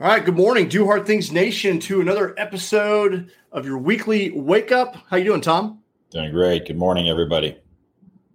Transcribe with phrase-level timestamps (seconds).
[0.00, 4.70] All right, good morning, Do Hard Things Nation, to another episode of your weekly wake
[4.70, 4.96] up.
[5.10, 5.82] How you doing, Tom?
[6.10, 6.66] Doing great.
[6.68, 7.58] Good morning, everybody.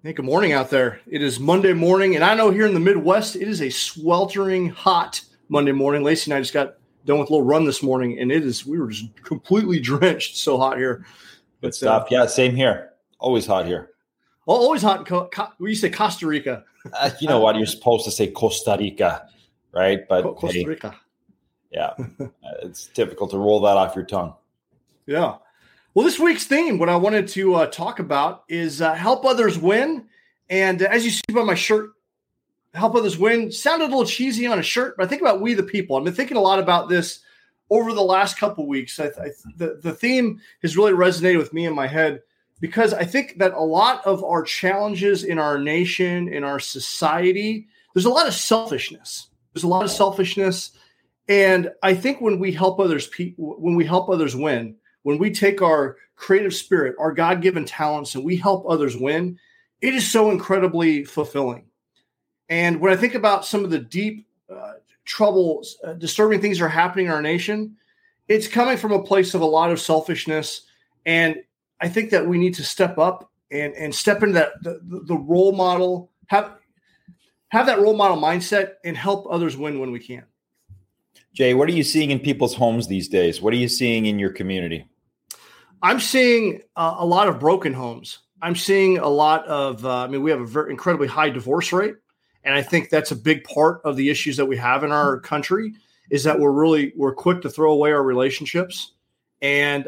[0.03, 0.99] Hey, good morning out there.
[1.07, 4.67] It is Monday morning, and I know here in the Midwest, it is a sweltering
[4.69, 6.03] hot Monday morning.
[6.03, 8.65] Lacey and I just got done with a little run this morning, and it is
[8.65, 10.35] we were just completely drenched.
[10.35, 11.05] So hot here.
[11.61, 12.03] Good stuff.
[12.03, 12.89] Uh, yeah, same here.
[13.19, 13.91] Always hot here.
[14.45, 14.99] always hot.
[14.99, 16.65] In Co- Co- you say Costa Rica.
[16.91, 17.55] uh, you know what?
[17.55, 19.29] You're supposed to say Costa Rica,
[19.71, 20.01] right?
[20.09, 20.91] But Costa Rica.
[20.91, 20.97] Hey,
[21.73, 21.93] yeah,
[22.61, 24.35] it's difficult to roll that off your tongue.
[25.05, 25.37] Yeah.
[25.93, 29.57] Well, this week's theme, what I wanted to uh, talk about is uh, help others
[29.57, 30.05] win.
[30.49, 31.91] And uh, as you see by my shirt,
[32.73, 35.53] help others win sounded a little cheesy on a shirt, but I think about we
[35.53, 35.95] the people.
[35.95, 37.19] I've been thinking a lot about this
[37.69, 38.99] over the last couple weeks.
[38.99, 42.21] I, I, the, the theme has really resonated with me in my head
[42.59, 47.67] because I think that a lot of our challenges in our nation, in our society,
[47.93, 49.27] there's a lot of selfishness.
[49.53, 50.71] There's a lot of selfishness
[51.27, 55.61] and I think when we help others, when we help others win, when we take
[55.61, 59.39] our creative spirit, our God given talents, and we help others win,
[59.81, 61.65] it is so incredibly fulfilling.
[62.49, 64.73] And when I think about some of the deep uh,
[65.05, 67.77] troubles, uh, disturbing things are happening in our nation,
[68.27, 70.61] it's coming from a place of a lot of selfishness.
[71.05, 71.37] And
[71.81, 75.17] I think that we need to step up and, and step into that the, the
[75.17, 76.55] role model, have
[77.49, 80.23] have that role model mindset, and help others win when we can.
[81.33, 83.41] Jay, what are you seeing in people's homes these days?
[83.41, 84.87] What are you seeing in your community?
[85.81, 88.19] I'm seeing uh, a lot of broken homes.
[88.41, 91.73] I'm seeing a lot of, uh, I mean, we have a very incredibly high divorce
[91.73, 91.95] rate.
[92.43, 95.19] And I think that's a big part of the issues that we have in our
[95.19, 95.73] country
[96.09, 98.93] is that we're really, we're quick to throw away our relationships.
[99.41, 99.87] And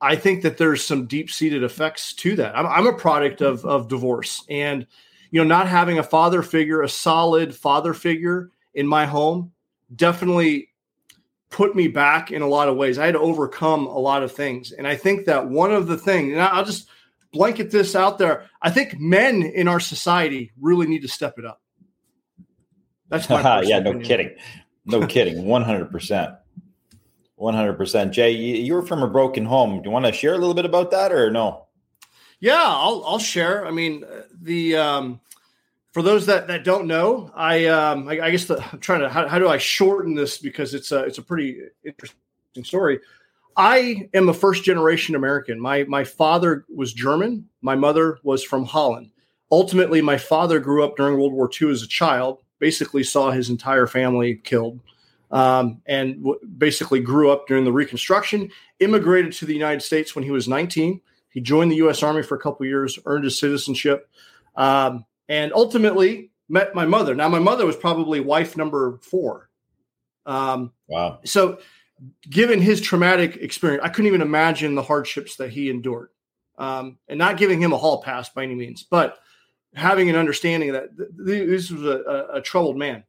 [0.00, 2.56] I think that there's some deep seated effects to that.
[2.56, 4.86] I'm, I'm a product of, of divorce and,
[5.30, 9.52] you know, not having a father figure, a solid father figure in my home
[9.94, 10.68] definitely
[11.50, 12.98] put me back in a lot of ways.
[12.98, 14.72] I had to overcome a lot of things.
[14.72, 16.88] And I think that one of the things, and I'll just
[17.32, 21.44] blanket this out there, I think men in our society really need to step it
[21.44, 21.60] up.
[23.08, 24.36] That's my yeah, no kidding.
[24.84, 25.44] No kidding.
[25.44, 26.38] 100%.
[27.40, 28.10] 100%.
[28.10, 29.80] Jay, you were from a broken home.
[29.82, 31.66] Do you want to share a little bit about that or no?
[32.40, 33.66] Yeah, I'll, I'll share.
[33.66, 34.04] I mean,
[34.40, 35.20] the, um,
[35.92, 39.08] for those that, that don't know, I um, I, I guess the, I'm trying to
[39.08, 42.18] how, how do I shorten this because it's a it's a pretty interesting
[42.62, 43.00] story.
[43.56, 45.58] I am a first generation American.
[45.58, 47.48] My my father was German.
[47.62, 49.10] My mother was from Holland.
[49.50, 52.38] Ultimately, my father grew up during World War II as a child.
[52.58, 54.80] Basically, saw his entire family killed,
[55.30, 58.50] um, and w- basically grew up during the Reconstruction.
[58.80, 61.00] Immigrated to the United States when he was 19.
[61.30, 62.02] He joined the U.S.
[62.02, 64.08] Army for a couple years, earned his citizenship.
[64.56, 67.14] Um, and ultimately met my mother.
[67.14, 69.50] Now, my mother was probably wife number four.
[70.26, 71.20] Um, wow.
[71.24, 71.58] So,
[72.28, 76.10] given his traumatic experience, I couldn't even imagine the hardships that he endured.
[76.56, 79.18] Um, and not giving him a hall pass by any means, but
[79.74, 81.10] having an understanding that th-
[81.48, 83.04] this was a, a, a, troubled man.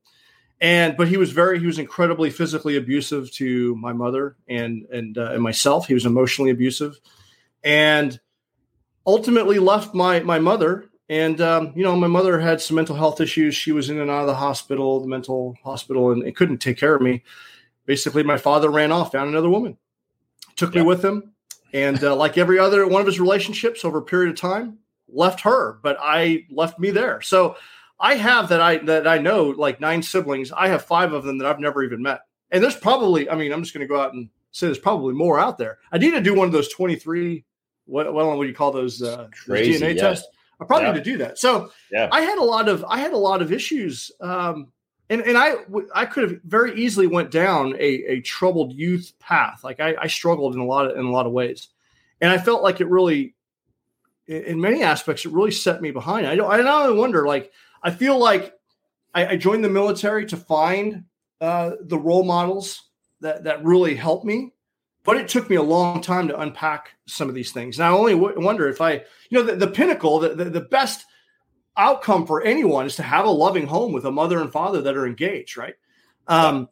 [0.61, 5.17] And but he was very he was incredibly physically abusive to my mother and and
[5.17, 5.87] uh, and myself.
[5.87, 6.99] He was emotionally abusive,
[7.63, 8.19] and
[9.07, 13.19] ultimately left my my mother and um, you know, my mother had some mental health
[13.19, 13.55] issues.
[13.55, 16.77] She was in and out of the hospital, the mental hospital, and it couldn't take
[16.77, 17.23] care of me.
[17.85, 19.77] Basically, my father ran off, found another woman,
[20.55, 20.81] took yeah.
[20.81, 21.33] me with him,
[21.73, 24.77] and uh, like every other one of his relationships, over a period of time,
[25.07, 25.79] left her.
[25.81, 27.21] But I left me there.
[27.21, 27.55] So
[27.99, 30.51] I have that I that I know like nine siblings.
[30.51, 32.21] I have five of them that I've never even met.
[32.51, 35.13] And there's probably, I mean, I'm just going to go out and say there's probably
[35.13, 35.77] more out there.
[35.91, 37.43] I need to do one of those 23.
[37.85, 40.01] What what, what do you call those, uh, Crazy, those DNA yeah.
[40.01, 40.27] tests?
[40.59, 40.93] I probably yeah.
[40.93, 41.37] to do that.
[41.37, 42.09] So yeah.
[42.11, 44.67] I had a lot of I had a lot of issues, um,
[45.09, 45.55] and and I
[45.95, 49.63] I could have very easily went down a, a troubled youth path.
[49.63, 51.69] Like I, I struggled in a lot of in a lot of ways,
[52.19, 53.35] and I felt like it really,
[54.27, 56.27] in many aspects, it really set me behind.
[56.27, 57.51] I don't I don't wonder like
[57.81, 58.53] I feel like
[59.13, 61.05] I, I joined the military to find
[61.39, 62.83] uh, the role models
[63.21, 64.53] that that really helped me
[65.09, 67.79] but it took me a long time to unpack some of these things.
[67.79, 68.91] And I only w- wonder if I,
[69.31, 71.03] you know, the, the pinnacle, the, the, the best
[71.75, 74.95] outcome for anyone is to have a loving home with a mother and father that
[74.95, 75.73] are engaged, right?
[76.27, 76.69] Um,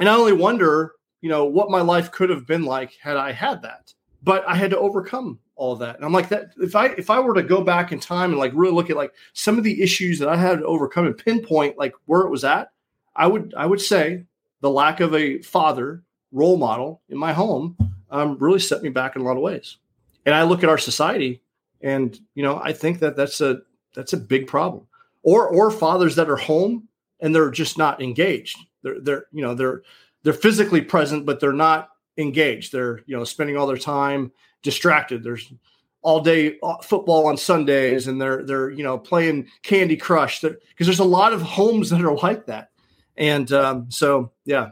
[0.00, 3.30] and I only wonder, you know, what my life could have been like had I
[3.30, 3.94] had that.
[4.20, 5.94] But I had to overcome all that.
[5.94, 8.40] And I'm like that if I if I were to go back in time and
[8.40, 11.16] like really look at like some of the issues that I had to overcome and
[11.16, 12.72] pinpoint like where it was at,
[13.14, 14.24] I would I would say
[14.60, 17.76] the lack of a father role model in my home
[18.10, 19.76] um, really set me back in a lot of ways.
[20.24, 21.42] And I look at our society,
[21.80, 23.60] and you know, I think that that's a
[23.94, 24.86] that's a big problem.
[25.22, 26.88] Or or fathers that are home
[27.20, 28.58] and they're just not engaged.
[28.82, 29.82] They're they're you know they're
[30.22, 32.72] they're physically present, but they're not engaged.
[32.72, 34.32] They're you know spending all their time
[34.62, 35.22] distracted.
[35.22, 35.52] There's
[36.02, 40.40] all day uh, football on Sundays, and they're they're you know playing Candy Crush.
[40.40, 42.70] Because there's a lot of homes that are like that,
[43.16, 44.70] and um, so yeah,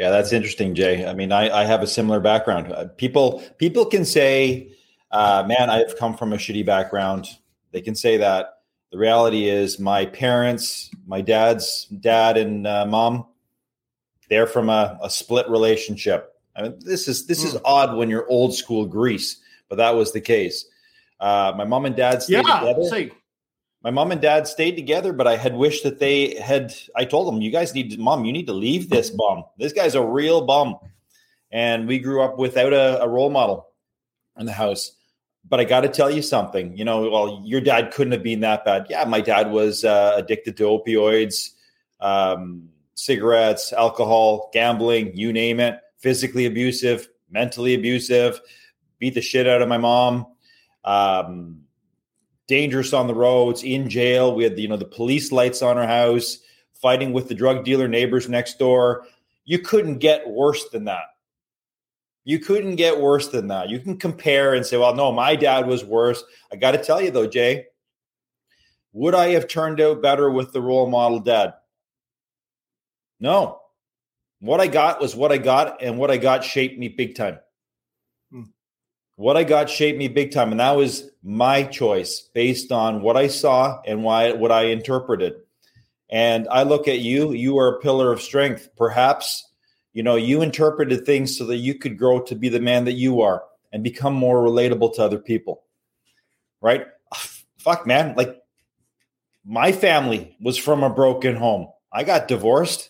[0.00, 1.04] yeah, that's interesting, Jay.
[1.04, 2.72] I mean, I, I have a similar background.
[2.72, 4.72] Uh, people people can say,
[5.10, 7.28] uh, "Man, I've come from a shitty background."
[7.72, 8.60] They can say that.
[8.92, 13.26] The reality is, my parents, my dad's dad and uh, mom,
[14.30, 16.34] they're from a, a, split relationship.
[16.56, 17.48] I mean, this is this mm.
[17.48, 17.58] is hmm.
[17.66, 19.38] odd when you're old school Greece,
[19.68, 20.64] but that was the case.
[21.20, 22.84] Uh, my mom and dad stayed yeah, together.
[22.88, 23.10] Say,
[23.82, 26.74] my mom and dad stayed together, but I had wished that they had.
[26.94, 29.44] I told them, "You guys need, to, mom, you need to leave this bum.
[29.58, 30.76] This guy's a real bum."
[31.50, 33.68] And we grew up without a, a role model
[34.38, 34.92] in the house.
[35.48, 36.76] But I got to tell you something.
[36.76, 38.86] You know, well, your dad couldn't have been that bad.
[38.90, 41.50] Yeah, my dad was uh, addicted to opioids,
[42.00, 45.80] um, cigarettes, alcohol, gambling, you name it.
[45.98, 48.40] Physically abusive, mentally abusive,
[48.98, 50.26] beat the shit out of my mom.
[50.84, 51.62] Um,
[52.50, 54.34] dangerous on the roads, in jail.
[54.34, 56.38] We had the, you know the police lights on our house,
[56.74, 59.06] fighting with the drug dealer neighbors next door.
[59.44, 61.04] You couldn't get worse than that.
[62.24, 63.68] You couldn't get worse than that.
[63.70, 66.22] You can compare and say, well, no, my dad was worse.
[66.52, 67.66] I got to tell you though, Jay,
[68.92, 71.54] would I have turned out better with the role model dad?
[73.20, 73.60] No.
[74.40, 77.38] What I got was what I got, and what I got shaped me big time
[79.20, 80.50] what I got shaped me big time.
[80.50, 85.34] And that was my choice based on what I saw and why what I interpreted.
[86.08, 88.70] And I look at you, you are a pillar of strength.
[88.78, 89.46] Perhaps,
[89.92, 92.94] you know, you interpreted things so that you could grow to be the man that
[92.94, 95.64] you are and become more relatable to other people.
[96.62, 96.86] Right?
[97.58, 98.14] Fuck, man.
[98.16, 98.40] Like
[99.44, 101.68] my family was from a broken home.
[101.92, 102.88] I got divorced.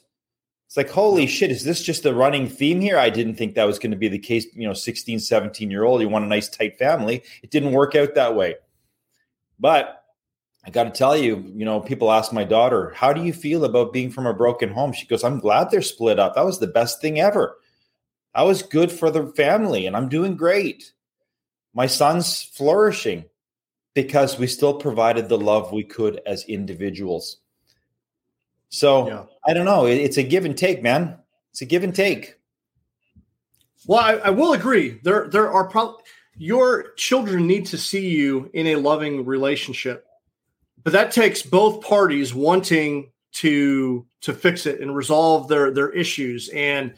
[0.70, 2.96] It's like, holy shit, is this just the running theme here?
[2.96, 4.46] I didn't think that was going to be the case.
[4.54, 7.24] You know, 16, 17 year old, you want a nice, tight family.
[7.42, 8.54] It didn't work out that way.
[9.58, 10.04] But
[10.64, 13.64] I got to tell you, you know, people ask my daughter, how do you feel
[13.64, 14.92] about being from a broken home?
[14.92, 16.36] She goes, I'm glad they're split up.
[16.36, 17.56] That was the best thing ever.
[18.36, 20.92] That was good for the family, and I'm doing great.
[21.74, 23.24] My son's flourishing
[23.94, 27.38] because we still provided the love we could as individuals.
[28.70, 29.24] So yeah.
[29.46, 29.86] I don't know.
[29.86, 31.18] It's a give and take, man.
[31.50, 32.36] It's a give and take.
[33.86, 35.00] Well, I, I will agree.
[35.02, 36.02] There, there are probably
[36.36, 40.06] your children need to see you in a loving relationship,
[40.82, 46.48] but that takes both parties wanting to to fix it and resolve their their issues
[46.50, 46.94] and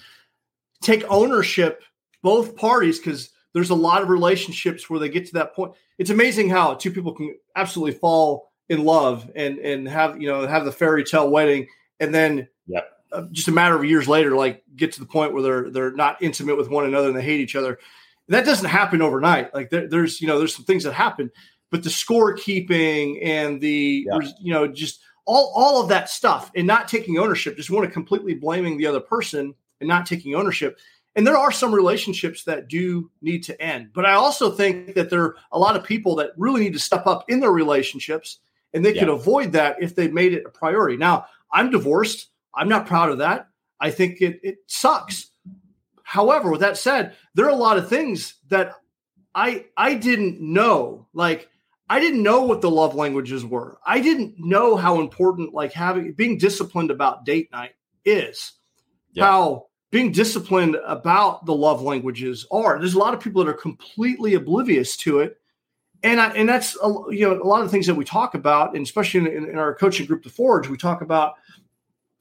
[0.82, 1.82] take ownership.
[2.22, 5.73] Both parties, because there's a lot of relationships where they get to that point.
[5.99, 10.47] It's amazing how two people can absolutely fall in love and and have you know
[10.47, 11.69] have the fairy tale wedding
[12.00, 12.88] and then yep.
[13.12, 15.93] uh, just a matter of years later like get to the point where they're they're
[15.93, 17.79] not intimate with one another and they hate each other
[18.29, 21.31] that doesn't happen overnight like there, there's you know there's some things that happen
[21.71, 24.31] but the scorekeeping and the yeah.
[24.41, 27.93] you know just all all of that stuff and not taking ownership just want to
[27.93, 30.79] completely blaming the other person and not taking ownership
[31.14, 35.11] and there are some relationships that do need to end but i also think that
[35.11, 38.38] there are a lot of people that really need to step up in their relationships
[38.75, 39.00] and they yeah.
[39.00, 40.97] could avoid that if they made it a priority.
[40.97, 42.29] Now, I'm divorced.
[42.55, 43.49] I'm not proud of that.
[43.81, 45.31] I think it, it sucks.
[46.02, 48.75] However, with that said, there are a lot of things that
[49.35, 51.09] I I didn't know.
[51.14, 51.49] Like
[51.88, 53.79] I didn't know what the love languages were.
[53.87, 57.73] I didn't know how important like having being disciplined about date night
[58.05, 58.52] is.
[59.12, 59.25] Yeah.
[59.25, 62.79] How being disciplined about the love languages are.
[62.79, 65.38] There's a lot of people that are completely oblivious to it
[66.02, 68.35] and I, and that's a, you know a lot of the things that we talk
[68.35, 71.35] about, and especially in, in our coaching group, the Forge, we talk about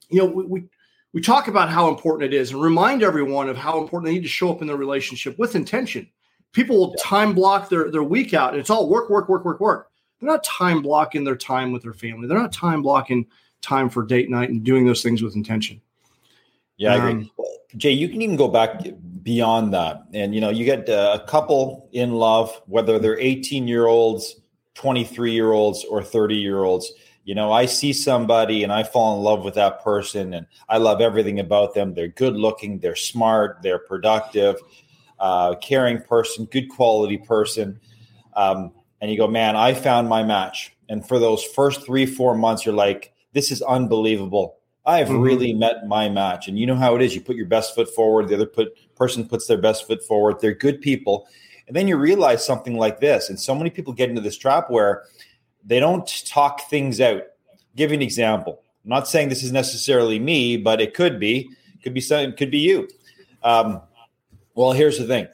[0.08, 0.64] you know we, we
[1.12, 4.22] we talk about how important it is and remind everyone of how important they need
[4.22, 6.08] to show up in their relationship with intention.
[6.52, 9.60] People will time block their their week out, and it's all work, work, work, work,
[9.60, 9.90] work.
[10.20, 12.28] They're not time blocking their time with their family.
[12.28, 13.26] They're not time blocking
[13.60, 15.80] time for date night and doing those things with intention.
[16.82, 17.10] Yeah, I agree.
[17.12, 17.30] Um,
[17.76, 18.82] Jay, you can even go back
[19.22, 20.02] beyond that.
[20.12, 24.40] And you know, you get uh, a couple in love, whether they're 18 year olds,
[24.74, 26.92] 23 year olds, or 30 year olds.
[27.24, 30.78] You know, I see somebody and I fall in love with that person, and I
[30.78, 31.94] love everything about them.
[31.94, 34.56] They're good looking, they're smart, they're productive,
[35.20, 37.78] uh, caring person, good quality person.
[38.34, 40.76] Um, and you go, man, I found my match.
[40.88, 44.58] And for those first three, four months, you're like, this is unbelievable.
[44.84, 45.20] I have mm-hmm.
[45.20, 46.48] really met my match.
[46.48, 47.14] And you know how it is.
[47.14, 50.40] You put your best foot forward, the other put, person puts their best foot forward.
[50.40, 51.28] They're good people.
[51.68, 53.30] And then you realize something like this.
[53.30, 55.04] And so many people get into this trap where
[55.64, 57.22] they don't talk things out.
[57.48, 58.62] I'll give you an example.
[58.84, 61.50] I'm not saying this is necessarily me, but it could be.
[61.74, 62.88] It could be something, could be you.
[63.44, 63.80] Um,
[64.54, 65.28] well, here's the thing.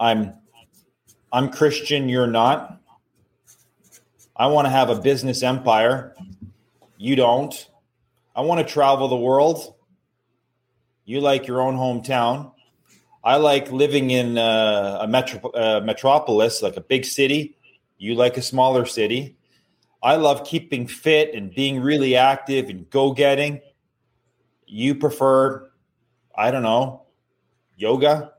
[0.00, 0.34] I'm
[1.32, 2.80] I'm Christian, you're not.
[4.34, 6.16] I want to have a business empire.
[6.96, 7.67] You don't.
[8.38, 9.74] I want to travel the world.
[11.04, 12.52] You like your own hometown.
[13.24, 17.56] I like living in uh, a metro, uh, metropolis, like a big city.
[17.98, 19.36] You like a smaller city.
[20.00, 23.60] I love keeping fit and being really active and go getting.
[24.68, 25.68] You prefer,
[26.32, 27.06] I don't know,
[27.76, 28.34] yoga,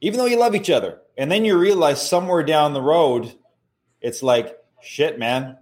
[0.00, 1.02] even though you love each other.
[1.16, 3.32] And then you realize somewhere down the road,
[4.00, 5.56] it's like, shit, man,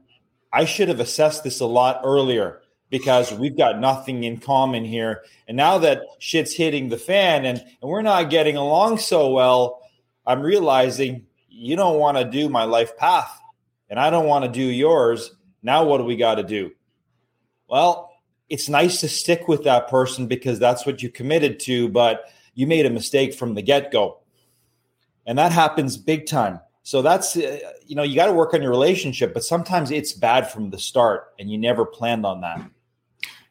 [0.50, 5.23] I should have assessed this a lot earlier because we've got nothing in common here.
[5.47, 9.83] And now that shit's hitting the fan and, and we're not getting along so well,
[10.26, 13.40] I'm realizing you don't want to do my life path
[13.90, 15.35] and I don't want to do yours.
[15.62, 16.71] Now, what do we got to do?
[17.68, 18.11] Well,
[18.49, 22.66] it's nice to stick with that person because that's what you committed to, but you
[22.66, 24.21] made a mistake from the get go.
[25.26, 26.61] And that happens big time.
[26.83, 30.12] So that's, uh, you know, you got to work on your relationship, but sometimes it's
[30.14, 32.62] bad from the start and you never planned on that.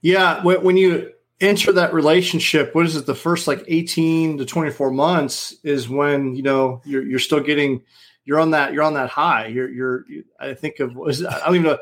[0.01, 3.05] Yeah, when you enter that relationship, what is it?
[3.05, 7.39] The first like eighteen to twenty four months is when you know you're you're still
[7.39, 7.83] getting
[8.25, 9.47] you're on that you're on that high.
[9.47, 10.05] You're you're
[10.39, 11.77] I think of was I don't even know.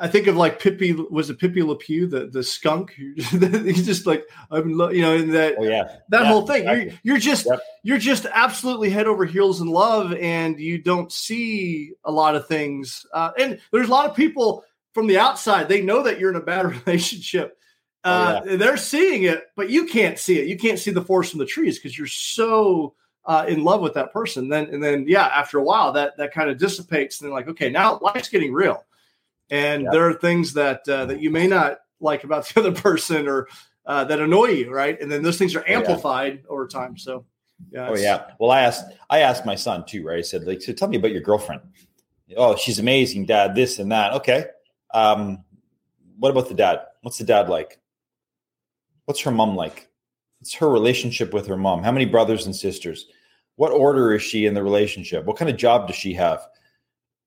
[0.00, 4.24] I think of like Pippi was it Pippi LePew the the skunk he's just like
[4.50, 5.96] I'm lo- you know in that oh, yeah.
[6.08, 6.84] that yeah, whole thing exactly.
[6.84, 7.60] you're, you're just yep.
[7.82, 12.48] you're just absolutely head over heels in love and you don't see a lot of
[12.48, 14.64] things uh, and there's a lot of people
[15.00, 17.56] from the outside, they know that you're in a bad relationship.
[18.04, 18.56] Oh, uh, oh, yeah.
[18.56, 20.46] They're seeing it, but you can't see it.
[20.46, 23.94] You can't see the forest from the trees because you're so uh, in love with
[23.94, 24.50] that person.
[24.50, 27.18] Then and then, yeah, after a while, that that kind of dissipates.
[27.18, 28.84] And then, like, okay, now life's getting real,
[29.48, 29.90] and yeah.
[29.90, 33.48] there are things that uh, that you may not like about the other person or
[33.86, 35.00] uh, that annoy you, right?
[35.00, 36.52] And then those things are amplified oh, yeah.
[36.52, 36.98] over time.
[36.98, 37.24] So,
[37.70, 37.88] yeah.
[37.88, 38.32] Oh yeah.
[38.38, 40.18] Well, I asked I asked my son too, right?
[40.18, 41.62] I said, like, so tell me about your girlfriend.
[42.36, 43.54] Oh, she's amazing, Dad.
[43.54, 44.12] This and that.
[44.12, 44.44] Okay.
[44.94, 45.44] Um,
[46.18, 46.80] what about the dad?
[47.02, 47.78] What's the dad like?
[49.04, 49.88] What's her mom like?
[50.38, 51.82] What's her relationship with her mom?
[51.82, 53.06] How many brothers and sisters?
[53.56, 55.24] What order is she in the relationship?
[55.24, 56.38] What kind of job does she have?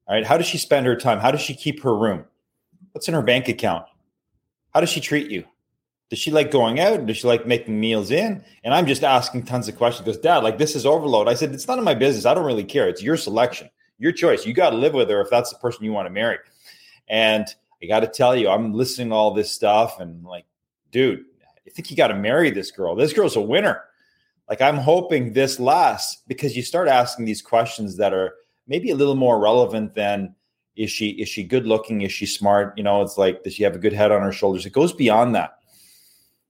[0.07, 0.25] All right.
[0.25, 1.19] How does she spend her time?
[1.19, 2.25] How does she keep her room?
[2.91, 3.85] What's in her bank account?
[4.73, 5.45] How does she treat you?
[6.09, 7.05] Does she like going out?
[7.05, 8.43] Does she like making meals in?
[8.63, 10.05] And I'm just asking tons of questions.
[10.05, 11.27] Because Dad, like this is overload.
[11.27, 12.25] I said, it's none of my business.
[12.25, 12.87] I don't really care.
[12.87, 14.45] It's your selection, your choice.
[14.45, 16.37] You got to live with her if that's the person you want to marry.
[17.07, 17.47] And
[17.81, 20.45] I got to tell you, I'm listening to all this stuff and like,
[20.91, 21.25] dude,
[21.65, 22.95] I think you got to marry this girl.
[22.95, 23.83] This girl's a winner.
[24.49, 28.35] Like, I'm hoping this lasts because you start asking these questions that are
[28.67, 30.35] maybe a little more relevant than
[30.75, 32.01] is she is she good looking?
[32.01, 32.77] Is she smart?
[32.77, 34.65] You know, it's like does she have a good head on her shoulders?
[34.65, 35.59] It goes beyond that.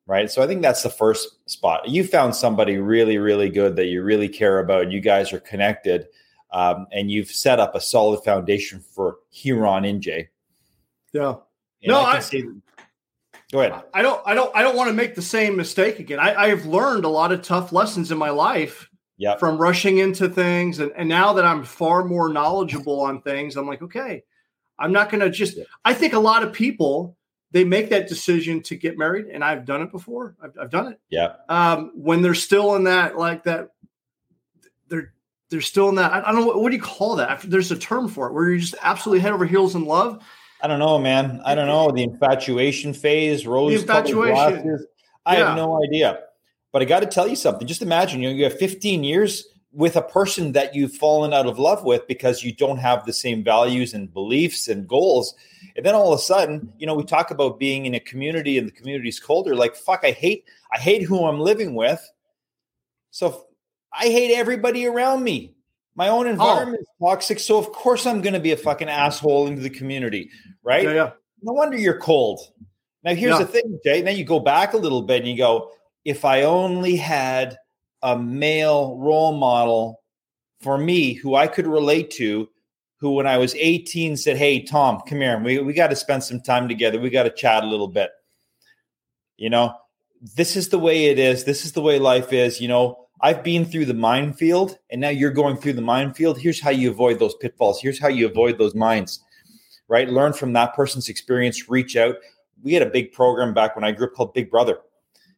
[0.06, 0.30] Right.
[0.30, 1.88] So I think that's the first spot.
[1.88, 4.92] You found somebody really, really good that you really care about.
[4.92, 6.08] You guys are connected.
[6.52, 10.30] Um, and you've set up a solid foundation for here on in, Jay.
[11.13, 11.36] Yeah.
[11.82, 12.43] And no, I, I see.
[13.51, 13.84] Go ahead.
[13.93, 14.22] I don't.
[14.25, 14.55] I don't.
[14.55, 16.20] I don't want to make the same mistake again.
[16.20, 18.89] I, I have learned a lot of tough lessons in my life.
[19.17, 19.38] Yeah.
[19.38, 23.67] From rushing into things, and and now that I'm far more knowledgeable on things, I'm
[23.67, 24.24] like, okay,
[24.79, 25.55] I'm not going to just.
[25.55, 25.65] Yeah.
[25.86, 27.15] I think a lot of people
[27.51, 30.36] they make that decision to get married, and I've done it before.
[30.41, 31.00] I've, I've done it.
[31.12, 31.36] Yeah.
[31.48, 33.70] Um, when they're still in that like that,
[34.89, 35.13] they're
[35.51, 36.12] they're still in that.
[36.12, 37.41] I, I don't know what, what do you call that.
[37.43, 40.24] There's a term for it where you're just absolutely head over heels in love
[40.63, 41.41] I don't know, man.
[41.43, 41.91] I don't know.
[41.91, 44.34] The infatuation phase, rose infatuation.
[44.34, 44.88] glasses.
[45.25, 45.48] I yeah.
[45.50, 46.22] have no idea.
[46.72, 47.67] But I got to tell you something.
[47.67, 51.48] Just imagine you know, you have 15 years with a person that you've fallen out
[51.48, 55.36] of love with because you don't have the same values and beliefs and goals.
[55.75, 58.58] And then all of a sudden, you know, we talk about being in a community
[58.58, 59.55] and the community's colder.
[59.55, 62.10] Like, fuck, I hate, I hate who I'm living with.
[63.12, 63.48] So
[63.91, 65.55] I hate everybody around me.
[65.96, 66.30] My own oh.
[66.30, 66.82] environment oh.
[66.82, 70.30] is toxic, so of course I'm going to be a fucking asshole into the community,
[70.64, 70.84] right?
[70.84, 71.12] Yeah, yeah.
[71.42, 72.40] No wonder you're cold.
[73.04, 73.46] Now here's yeah.
[73.46, 74.02] the thing, Jay.
[74.02, 75.72] Now you go back a little bit and you go,
[76.06, 77.58] if I only had
[78.02, 80.02] a male role model
[80.62, 82.50] for me who I could relate to,
[82.98, 85.38] who when I was 18 said, Hey, Tom, come here.
[85.40, 87.00] We, we got to spend some time together.
[87.00, 88.12] We got to chat a little bit.
[89.36, 89.76] You know,
[90.36, 91.44] this is the way it is.
[91.44, 92.62] This is the way life is.
[92.62, 96.38] You know, I've been through the minefield and now you're going through the minefield.
[96.38, 97.82] Here's how you avoid those pitfalls.
[97.82, 99.24] Here's how you avoid those mines,
[99.88, 100.10] right?
[100.10, 102.18] Learn from that person's experience, reach out.
[102.62, 104.80] We had a big program back when I grew up called Big Brother,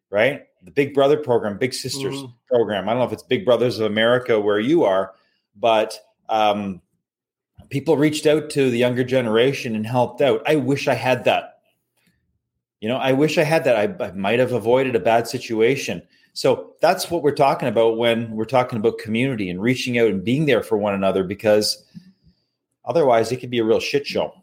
[0.09, 0.47] right?
[0.63, 2.31] The Big Brother program, Big Sisters mm-hmm.
[2.47, 2.89] program.
[2.89, 5.13] I don't know if it's Big Brothers of America where you are,
[5.55, 5.95] but
[6.27, 6.81] um,
[7.69, 10.41] people reached out to the younger generation and helped out.
[10.47, 11.55] I wish I had that
[12.81, 13.75] you know, I wish I had that.
[13.77, 16.03] I, I might have avoided a bad situation.
[16.35, 20.23] So that's what we're talking about when we're talking about community and reaching out and
[20.23, 21.83] being there for one another because
[22.83, 24.33] otherwise it could be a real shit show.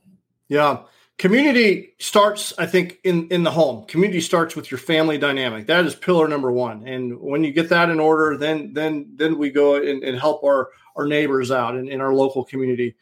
[0.49, 0.81] Yeah.
[1.19, 3.85] Community starts, I think, in, in the home.
[3.87, 5.67] Community starts with your family dynamic.
[5.67, 6.89] That is pillar number one.
[6.89, 10.43] And when you get that in order, then then then we go and, and help
[10.43, 12.97] our, our neighbors out in, in our local community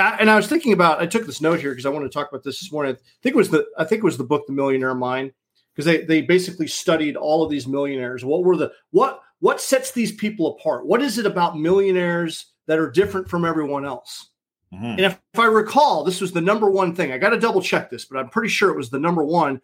[0.00, 1.00] and I was thinking about.
[1.00, 2.94] I took this note here because I want to talk about this this morning.
[2.94, 3.66] I think it was the.
[3.76, 5.32] I think it was the book, The Millionaire Mind,
[5.80, 8.24] because they they basically studied all of these millionaires.
[8.24, 10.86] What were the what what sets these people apart?
[10.86, 14.28] What is it about millionaires that are different from everyone else?
[14.72, 14.84] Mm-hmm.
[14.84, 17.10] And if, if I recall, this was the number one thing.
[17.10, 19.60] I got to double check this, but I'm pretty sure it was the number one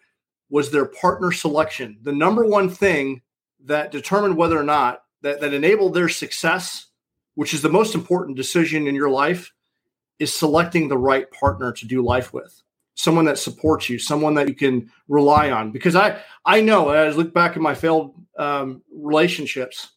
[0.49, 1.99] was their partner selection.
[2.03, 3.23] The number one thing
[3.65, 6.87] that determined whether or not that, that enabled their success,
[7.35, 9.53] which is the most important decision in your life,
[10.19, 12.63] is selecting the right partner to do life with
[12.97, 15.71] someone that supports you someone that you can rely on.
[15.71, 19.93] Because i i know as I look back at my failed um, relationships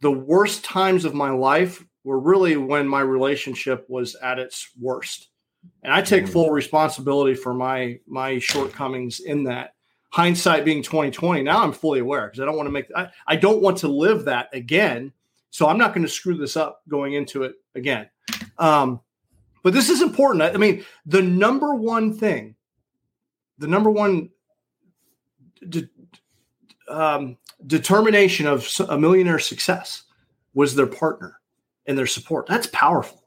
[0.00, 5.28] the worst times of my life were really when my relationship was at its worst.
[5.82, 9.74] And i take full responsibility for my my shortcomings in that.
[10.10, 13.36] Hindsight being 2020 now i'm fully aware because i don't want to make I, I
[13.36, 15.12] don't want to live that again.
[15.50, 18.08] So i'm not going to screw this up going into it again.
[18.58, 19.00] Um,
[19.62, 20.42] but this is important.
[20.42, 22.56] I mean, the number one thing,
[23.58, 24.30] the number one
[25.68, 25.88] de-
[26.88, 30.04] um, determination of a millionaire success
[30.54, 31.40] was their partner
[31.86, 32.46] and their support.
[32.46, 33.24] That's powerful.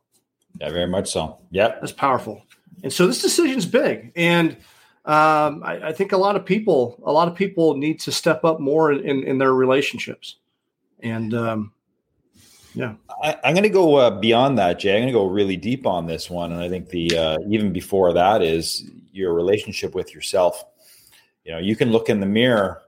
[0.59, 1.39] Yeah, very much so.
[1.51, 1.81] Yep.
[1.81, 2.43] That's powerful.
[2.83, 4.11] And so this decision's big.
[4.15, 4.51] And
[5.05, 8.43] um, I, I, think a lot of people, a lot of people need to step
[8.43, 10.37] up more in, in their relationships.
[11.01, 11.73] And um,
[12.75, 14.91] yeah, I, am going to go uh, beyond that, Jay.
[14.91, 17.71] I'm going to go really deep on this one, and I think the uh, even
[17.71, 18.83] before that is
[19.13, 20.63] your relationship with yourself.
[21.45, 22.81] You know, you can look in the mirror,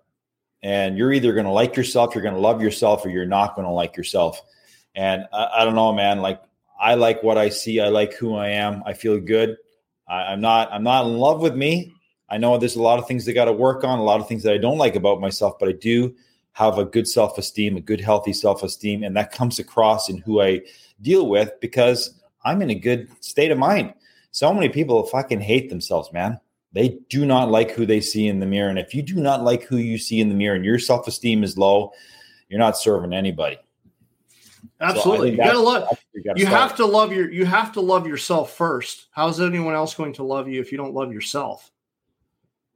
[0.62, 3.56] and you're either going to like yourself, you're going to love yourself, or you're not
[3.56, 4.42] going to like yourself.
[4.94, 6.22] And I, I, don't know, man.
[6.22, 6.42] Like
[6.80, 7.80] I like what I see.
[7.80, 8.84] I like who I am.
[8.86, 9.56] I feel good.
[10.08, 10.70] I, I'm not.
[10.72, 11.94] I'm not in love with me.
[12.30, 14.28] I know there's a lot of things that got to work on, a lot of
[14.28, 16.14] things that I don't like about myself, but I do
[16.58, 19.04] have a good self esteem, a good, healthy self esteem.
[19.04, 20.62] And that comes across in who I
[21.04, 23.94] deal with because I'm in a good state of mind.
[24.32, 26.40] So many people fucking hate themselves, man.
[26.74, 28.72] They do not like who they see in the mirror.
[28.72, 31.08] And if you do not like who you see in the mirror and your self
[31.08, 31.92] esteem is low,
[32.50, 33.60] you're not serving anybody.
[34.82, 35.28] Absolutely.
[35.28, 38.08] So you gotta love you, gotta you have to love your you have to love
[38.08, 39.10] yourself first.
[39.12, 41.72] How's anyone else going to love you if you don't love yourself?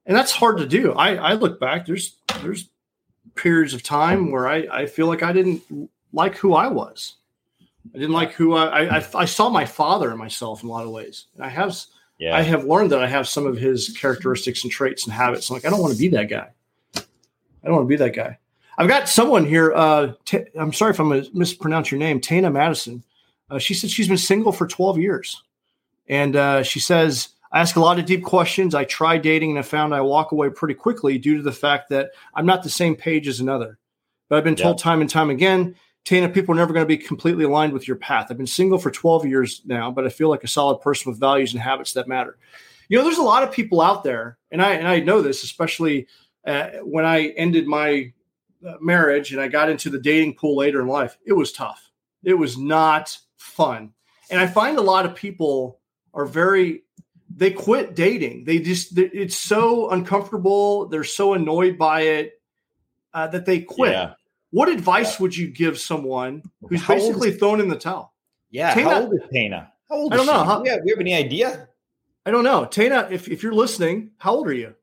[0.06, 0.94] And that's hard to do.
[0.94, 2.70] I, I look back, there's there's
[3.36, 7.16] periods of time where I, I feel like I didn't like who I was.
[7.94, 10.86] I didn't like who I, I, I saw my father in myself in a lot
[10.86, 11.26] of ways.
[11.36, 11.76] And I have,
[12.20, 12.36] yeah.
[12.36, 15.50] I have learned that I have some of his characteristics and traits and habits.
[15.50, 16.50] I'm like, I don't want to be that guy.
[16.96, 18.38] I don't want to be that guy.
[18.78, 19.74] I've got someone here.
[19.74, 23.04] Uh, i I'm sorry if I'm going to mispronounce your name, Tana Madison.
[23.50, 25.44] Uh, she said she's been single for 12 years.
[26.08, 28.74] And uh, she says, I ask a lot of deep questions.
[28.74, 31.90] I try dating and I found I walk away pretty quickly due to the fact
[31.90, 33.78] that I'm not the same page as another.
[34.30, 36.98] But I've been told time and time again, Tana, people are never going to be
[36.98, 38.28] completely aligned with your path.
[38.30, 41.20] I've been single for 12 years now, but I feel like a solid person with
[41.20, 42.38] values and habits that matter.
[42.88, 45.44] You know, there's a lot of people out there, and I and I know this,
[45.44, 46.08] especially
[46.46, 48.12] uh, when I ended my
[48.68, 51.18] uh, marriage and I got into the dating pool later in life.
[51.26, 51.90] It was tough.
[52.24, 53.94] It was not fun,
[54.30, 55.80] and I find a lot of people
[56.14, 56.84] are very
[57.36, 58.44] they quit dating.
[58.46, 60.88] They just it's so uncomfortable.
[60.88, 62.42] They're so annoyed by it
[63.14, 63.92] uh, that they quit.
[63.92, 64.14] Yeah.
[64.52, 65.22] What advice yeah.
[65.22, 68.14] would you give someone who's how basically thrown in the towel?
[68.50, 69.72] Yeah, Tana, how old is Tana?
[69.90, 70.14] How old?
[70.14, 70.44] I don't know.
[70.44, 71.70] How, yeah, we have any idea?
[72.26, 73.08] I don't know, Tana.
[73.10, 74.76] If if you're listening, how old are you?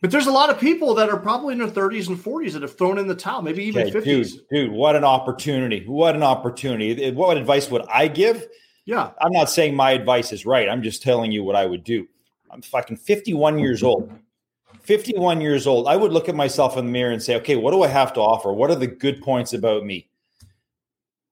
[0.00, 2.62] But there's a lot of people that are probably in their 30s and 40s that
[2.62, 4.04] have thrown in the towel, maybe even okay, 50s.
[4.04, 5.84] Dude, dude, what an opportunity!
[5.86, 7.10] What an opportunity!
[7.10, 8.46] What advice would I give?
[8.90, 9.12] Yeah.
[9.20, 10.68] I'm not saying my advice is right.
[10.68, 12.08] I'm just telling you what I would do.
[12.50, 14.12] I'm fucking 51 years old.
[14.82, 17.70] 51 years old, I would look at myself in the mirror and say, okay, what
[17.70, 18.52] do I have to offer?
[18.52, 20.10] What are the good points about me?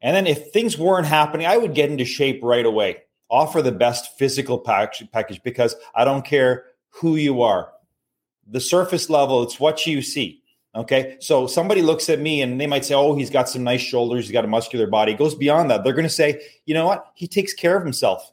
[0.01, 2.99] And then if things weren't happening, I would get into shape right away.
[3.29, 7.73] Offer the best physical package, because I don't care who you are.
[8.47, 10.38] The surface level, it's what you see.
[10.79, 11.17] Okay.
[11.19, 14.25] So somebody looks at me and they might say, Oh, he's got some nice shoulders.
[14.25, 15.13] He's got a muscular body.
[15.13, 15.83] It goes beyond that.
[15.83, 17.11] They're going to say, You know what?
[17.15, 18.31] He takes care of himself.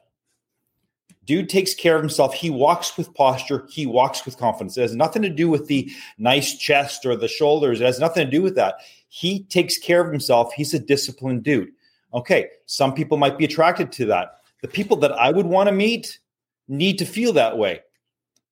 [1.25, 2.35] Dude takes care of himself.
[2.35, 3.65] He walks with posture.
[3.71, 4.77] He walks with confidence.
[4.77, 7.81] It has nothing to do with the nice chest or the shoulders.
[7.81, 8.75] It has nothing to do with that.
[9.07, 10.53] He takes care of himself.
[10.53, 11.71] He's a disciplined dude.
[12.13, 12.49] Okay.
[12.67, 14.41] Some people might be attracted to that.
[14.61, 16.19] The people that I would want to meet
[16.67, 17.79] need to feel that way.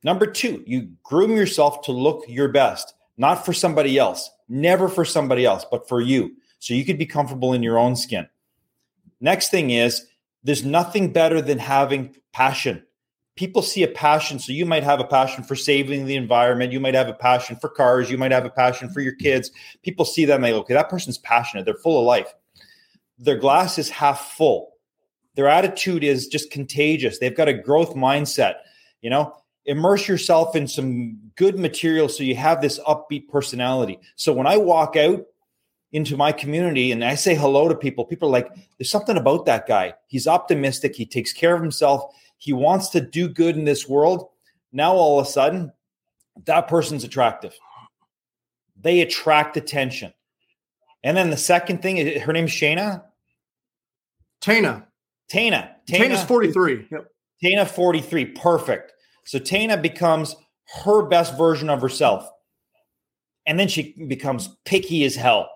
[0.04, 5.06] Number two, you groom yourself to look your best not for somebody else, never for
[5.06, 6.36] somebody else, but for you.
[6.60, 8.28] So you could be comfortable in your own skin.
[9.20, 10.06] Next thing is
[10.44, 12.84] there's nothing better than having passion.
[13.36, 14.38] People see a passion.
[14.38, 16.72] So you might have a passion for saving the environment.
[16.72, 18.12] You might have a passion for cars.
[18.12, 19.52] You might have a passion for your kids.
[19.82, 21.66] People see that and they go, okay, that person's passionate.
[21.66, 22.34] They're full of life.
[23.18, 24.74] Their glass is half full.
[25.36, 27.18] Their attitude is just contagious.
[27.18, 28.56] They've got a growth mindset.
[29.02, 34.00] You know, immerse yourself in some good material so you have this upbeat personality.
[34.16, 35.26] So when I walk out
[35.94, 39.46] into my community and I say hello to people, people are like, there's something about
[39.46, 39.94] that guy.
[40.08, 44.30] He's optimistic, he takes care of himself, he wants to do good in this world.
[44.72, 45.72] Now all of a sudden,
[46.46, 47.54] that person's attractive.
[48.82, 50.14] They attract attention.
[51.04, 53.04] And then the second thing, her name's Shayna.
[54.42, 54.88] Tana.
[55.30, 55.76] Tana.
[55.88, 56.88] Tana's 43.
[56.92, 57.08] Yep.
[57.42, 58.26] Tana 43.
[58.26, 58.94] Perfect.
[59.26, 60.36] So Tana becomes
[60.84, 62.30] her best version of herself.
[63.46, 65.50] And then she becomes picky as hell.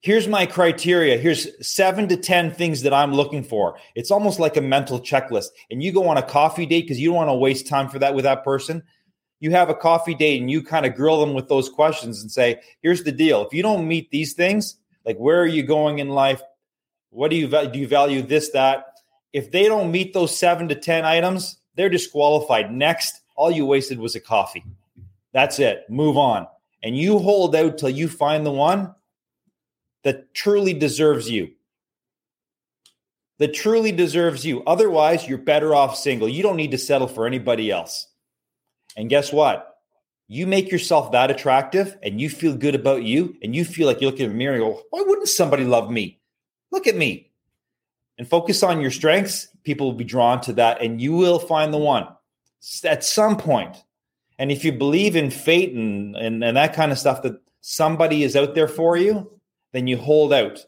[0.00, 1.18] Here's my criteria.
[1.18, 3.78] Here's seven to 10 things that I'm looking for.
[3.96, 5.48] It's almost like a mental checklist.
[5.70, 7.98] And you go on a coffee date because you don't want to waste time for
[7.98, 8.82] that with that person.
[9.40, 12.30] You have a coffee date and you kind of grill them with those questions and
[12.30, 13.44] say, here's the deal.
[13.44, 16.42] If you don't meet these things, like where are you going in life?
[17.10, 17.78] What do you do?
[17.78, 18.86] You value this, that?
[19.32, 22.72] If they don't meet those seven to 10 items, they're disqualified.
[22.74, 24.64] Next, all you wasted was a coffee.
[25.32, 25.88] That's it.
[25.88, 26.48] Move on.
[26.82, 28.94] And you hold out till you find the one
[30.02, 31.52] that truly deserves you.
[33.38, 34.64] That truly deserves you.
[34.64, 36.28] Otherwise, you're better off single.
[36.28, 38.08] You don't need to settle for anybody else.
[38.96, 39.76] And guess what?
[40.26, 44.00] You make yourself that attractive and you feel good about you and you feel like
[44.00, 46.20] you look in the mirror and go, why wouldn't somebody love me?
[46.72, 47.27] Look at me.
[48.18, 51.72] And focus on your strengths people will be drawn to that and you will find
[51.72, 52.08] the one
[52.84, 53.76] at some point.
[54.38, 58.22] And if you believe in fate and, and, and that kind of stuff, that somebody
[58.22, 59.30] is out there for you,
[59.72, 60.64] then you hold out.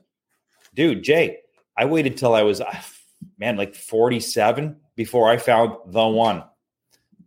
[0.74, 1.38] Dude, Jay,
[1.76, 2.86] I waited till I was, ah,
[3.38, 6.44] man, like 47 before I found the one.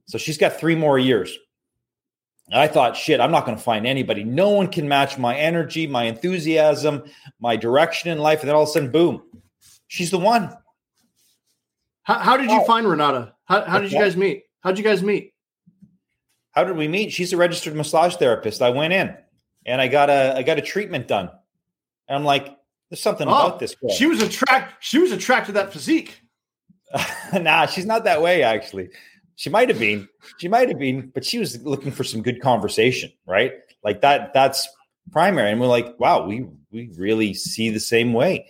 [0.06, 1.38] So she's got three more years.
[2.52, 4.24] I thought, shit, I'm not going to find anybody.
[4.24, 7.04] No one can match my energy, my enthusiasm,
[7.40, 8.42] my direction in life.
[8.42, 9.24] And then all of a sudden, boom,
[9.94, 10.52] she's the one.
[12.02, 12.66] How, how did you oh.
[12.66, 13.36] find Renata?
[13.46, 14.44] How, how did you guys meet?
[14.62, 15.34] How did you guys meet?
[16.52, 17.12] How did we meet?
[17.12, 18.62] She's a registered massage therapist.
[18.62, 19.16] I went in
[19.66, 21.30] and I got a I got a treatment done.
[22.08, 22.58] And I'm like,
[22.90, 23.92] there's something oh, about this girl.
[23.92, 26.20] She was attract she was attracted to that physique.
[27.34, 28.90] nah, she's not that way actually.
[29.36, 30.08] She might have been.
[30.38, 33.54] She might have been, but she was looking for some good conversation, right?
[33.84, 34.68] Like that that's
[35.12, 35.52] primary.
[35.52, 38.48] And we're like, wow, we we really see the same way.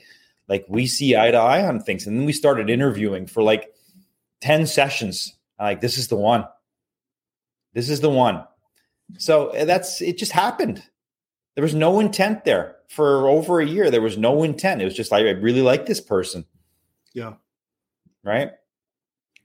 [0.54, 2.06] Like we see eye to eye on things.
[2.06, 3.74] And then we started interviewing for like
[4.42, 5.36] 10 sessions.
[5.60, 6.46] like, this is the one.
[7.74, 8.44] This is the one.
[9.18, 10.84] So eh, that's it just happened.
[11.56, 13.90] There was no intent there for over a year.
[13.90, 14.80] There was no intent.
[14.80, 16.46] It was just like I really like this person.
[17.16, 17.34] Yeah.
[18.24, 18.52] Right.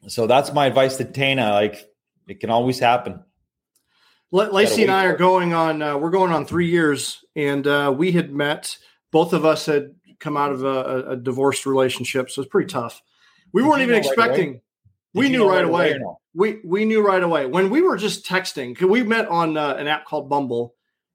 [0.09, 1.53] So that's my advice to Tana.
[1.53, 1.89] Like
[2.27, 3.25] it can always happen.
[4.31, 5.81] Lacey and I are going on.
[5.81, 8.77] Uh, we're going on three years, and uh, we had met.
[9.11, 13.03] Both of us had come out of a, a divorced relationship, so it's pretty tough.
[13.53, 14.53] We Did weren't even expecting.
[14.53, 14.63] Right
[15.15, 15.91] we knew right away.
[15.91, 16.21] away no?
[16.35, 18.81] We we knew right away when we were just texting.
[18.81, 20.75] We met on uh, an app called Bumble,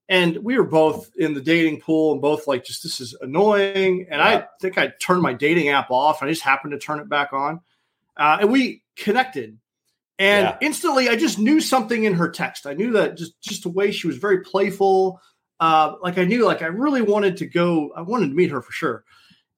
[0.10, 4.08] and we were both in the dating pool and both like, just this is annoying.
[4.10, 4.28] And yeah.
[4.28, 7.10] I think I turned my dating app off, and I just happened to turn it
[7.10, 7.62] back on,
[8.18, 9.58] uh, and we connected.
[10.20, 10.58] And yeah.
[10.62, 12.68] instantly, I just knew something in her text.
[12.68, 15.22] I knew that just just the way she was very playful,
[15.64, 17.94] uh, like I knew, like I really wanted to go.
[17.96, 19.06] I wanted to meet her for sure.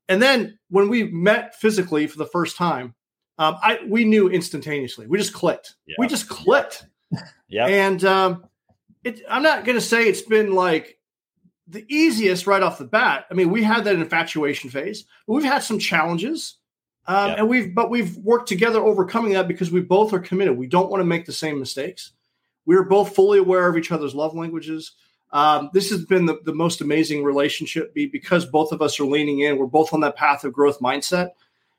[0.08, 2.94] And then when we met physically for the first time,
[3.40, 5.08] um, I we knew instantaneously.
[5.08, 5.74] We just clicked.
[5.88, 5.96] Yeah.
[5.98, 6.86] We just clicked.
[7.48, 7.66] yeah.
[7.66, 8.46] And um,
[9.04, 11.00] it, I'm not going to say it's been like
[11.68, 13.26] the easiest right off the bat.
[13.32, 15.06] I mean, we had that infatuation phase.
[15.26, 16.58] We've had some challenges,
[17.08, 20.56] um, and we've but we've worked together overcoming that because we both are committed.
[20.56, 22.12] We don't want to make the same mistakes.
[22.68, 24.92] We are both fully aware of each other's love languages.
[25.32, 29.06] Um, this has been the, the most amazing relationship be because both of us are
[29.06, 29.58] leaning in.
[29.58, 31.32] We're both on that path of growth mindset.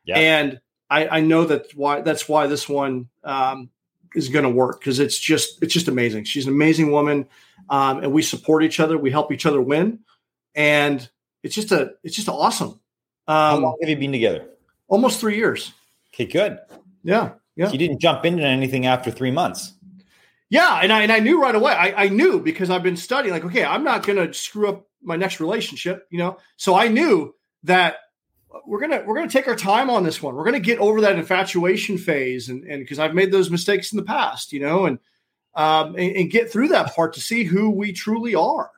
[0.04, 0.18] Yeah.
[0.18, 3.70] And I, I know that why that's why this one um,
[4.14, 6.24] is going to work because it's just it's just amazing.
[6.24, 7.28] She's an amazing woman,
[7.68, 8.96] um, and we support each other.
[8.96, 10.00] We help each other win,
[10.54, 11.09] and
[11.42, 12.80] it's just a it's just awesome.
[13.28, 14.48] Um, How long have you been together?
[14.88, 15.72] Almost three years.
[16.14, 16.59] Okay, good.
[17.02, 17.70] Yeah, yeah.
[17.70, 19.72] You didn't jump into anything after three months.
[20.48, 21.72] Yeah, and I and I knew right away.
[21.72, 23.35] I, I knew because I've been studying.
[23.35, 26.38] Like, okay, I'm not going to screw up my next relationship, you know.
[26.56, 27.96] So I knew that
[28.66, 30.35] we're gonna we're gonna take our time on this one.
[30.35, 33.96] We're gonna get over that infatuation phase, and and because I've made those mistakes in
[33.96, 34.98] the past, you know, and
[35.54, 38.70] um and, and, get through that part to see who we truly are.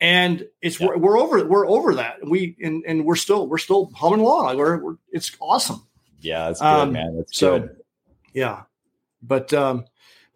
[0.00, 0.88] And it's yeah.
[0.88, 2.16] we're, we're over we're over that.
[2.26, 4.46] We and and we're still we're still humming along.
[4.46, 5.86] Like we're, we're it's awesome.
[6.20, 7.16] Yeah, it's good, um, man.
[7.16, 7.76] That's so, good.
[8.32, 8.62] Yeah,
[9.22, 9.84] but um,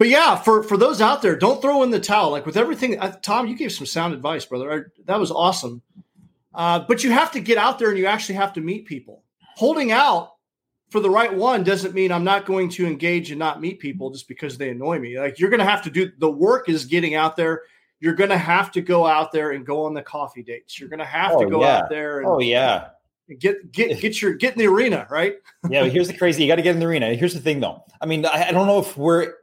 [0.03, 2.33] but yeah, for for those out there, don't throw in the towel.
[2.33, 4.93] Like with everything, uh, Tom, you gave some sound advice, brother.
[5.05, 5.81] That was awesome.
[6.53, 9.23] Uh, but you have to get out there and you actually have to meet people.
[9.55, 10.33] Holding out
[10.91, 14.11] for the right one doesn't mean I'm not going to engage and not meet people
[14.11, 15.21] just because they annoy me.
[15.21, 17.63] Like you're going to have to do the work is getting out there.
[18.01, 20.81] You're going to have to go out there and go on the coffee dates.
[20.81, 21.77] You're going to have oh, to go yeah.
[21.77, 22.19] out there.
[22.19, 22.89] And, oh yeah.
[23.39, 25.37] Get get get your get in the arena, right?
[25.71, 26.43] yeah, here's the crazy.
[26.43, 27.15] You got to get in the arena.
[27.15, 27.85] Here's the thing, though.
[28.01, 29.35] I mean, I, I don't know if we're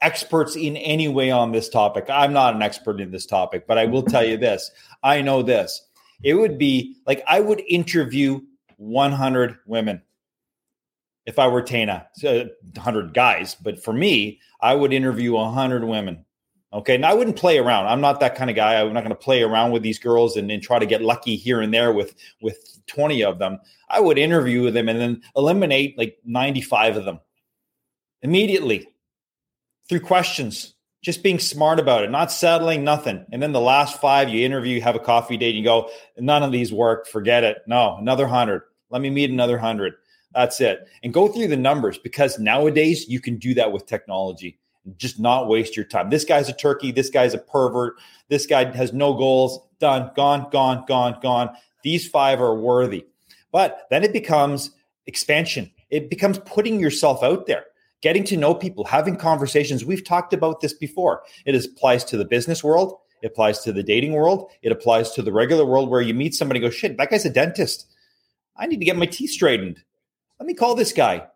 [0.00, 2.06] experts in any way on this topic.
[2.08, 4.70] I'm not an expert in this topic, but I will tell you this.
[5.02, 5.82] I know this
[6.22, 8.40] it would be like I would interview
[8.76, 10.02] 100 women
[11.26, 13.54] if I were Tana, 100 guys.
[13.54, 16.24] But for me, I would interview 100 women.
[16.72, 16.94] Okay.
[16.94, 17.86] And I wouldn't play around.
[17.86, 18.80] I'm not that kind of guy.
[18.80, 21.36] I'm not going to play around with these girls and, and try to get lucky
[21.36, 23.58] here and there with, with 20 of them.
[23.90, 27.20] I would interview them and then eliminate like 95 of them
[28.22, 28.88] immediately
[29.88, 33.26] through questions just being smart about it, not settling, nothing.
[33.32, 36.44] And then the last five, you interview, you have a coffee date, you go, none
[36.44, 37.58] of these work, forget it.
[37.66, 38.62] No, another hundred.
[38.88, 39.94] Let me meet another hundred.
[40.32, 40.86] That's it.
[41.02, 44.58] And go through the numbers because nowadays you can do that with technology.
[44.96, 46.08] Just not waste your time.
[46.08, 46.92] This guy's a turkey.
[46.92, 47.94] This guy's a pervert.
[48.28, 49.60] This guy has no goals.
[49.80, 51.50] Done, gone, gone, gone, gone.
[51.82, 53.06] These five are worthy.
[53.50, 54.70] But then it becomes
[55.06, 55.70] expansion.
[55.90, 57.66] It becomes putting yourself out there
[58.02, 59.84] getting to know people, having conversations.
[59.84, 61.22] We've talked about this before.
[61.46, 65.22] It applies to the business world, it applies to the dating world, it applies to
[65.22, 67.86] the regular world where you meet somebody go, shit, that guy's a dentist.
[68.56, 69.82] I need to get my teeth straightened.
[70.38, 71.26] Let me call this guy.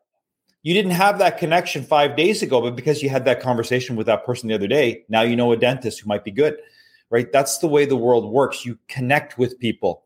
[0.62, 4.08] You didn't have that connection five days ago, but because you had that conversation with
[4.08, 6.58] that person the other day, now you know a dentist who might be good,
[7.08, 7.30] right?
[7.32, 8.66] That's the way the world works.
[8.66, 10.05] You connect with people.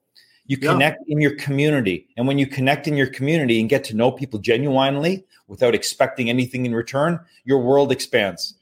[0.51, 1.13] You connect yeah.
[1.13, 2.09] in your community.
[2.17, 6.29] And when you connect in your community and get to know people genuinely without expecting
[6.29, 8.57] anything in return, your world expands.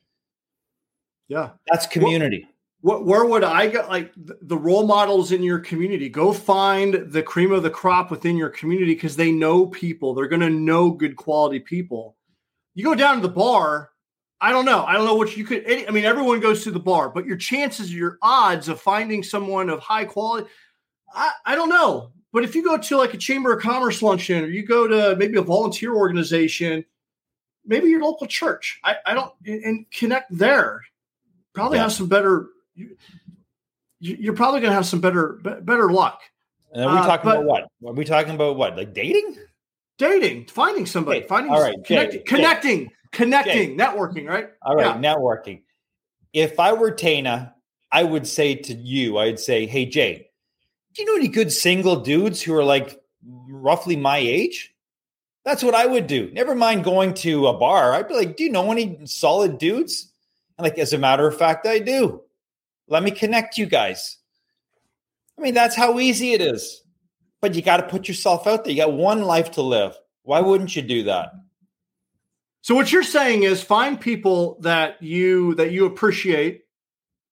[1.28, 1.52] Yeah.
[1.66, 2.46] That's community.
[2.82, 3.86] What, where would I go?
[3.88, 8.36] Like the role models in your community, go find the cream of the crop within
[8.36, 10.12] your community because they know people.
[10.12, 12.16] They're going to know good quality people.
[12.74, 13.92] You go down to the bar.
[14.42, 14.84] I don't know.
[14.84, 15.64] I don't know what you could.
[15.66, 19.70] I mean, everyone goes to the bar, but your chances, your odds of finding someone
[19.70, 20.48] of high quality,
[21.14, 22.12] I, I don't know.
[22.32, 25.16] But if you go to like a chamber of commerce luncheon or you go to
[25.16, 26.84] maybe a volunteer organization,
[27.64, 30.82] maybe your local church, I, I don't, and connect there,
[31.54, 31.84] probably yeah.
[31.84, 32.48] have some better,
[34.00, 36.20] you, are probably going to have some better, better luck.
[36.72, 37.62] And are we uh, talking uh, about what?
[37.86, 38.76] Are we talking about what?
[38.76, 39.36] Like dating?
[39.96, 42.94] Dating, finding somebody, finding, all right, connecting, Jay, connecting, Jay.
[43.10, 43.84] connecting, Jay.
[43.84, 44.50] networking, right?
[44.62, 45.14] All right, yeah.
[45.14, 45.62] networking.
[46.32, 47.54] If I were Tana,
[47.90, 50.27] I would say to you, I'd say, hey, Jay,
[50.94, 54.74] do you know any good single dudes who are like roughly my age?
[55.44, 56.30] That's what I would do.
[56.32, 57.94] Never mind going to a bar.
[57.94, 60.12] I'd be like, do you know any solid dudes?
[60.56, 62.22] And like, as a matter of fact, I do.
[62.88, 64.18] Let me connect you guys.
[65.38, 66.82] I mean, that's how easy it is.
[67.40, 68.72] But you got to put yourself out there.
[68.72, 69.96] You got one life to live.
[70.24, 71.32] Why wouldn't you do that?
[72.60, 76.64] So what you're saying is find people that you that you appreciate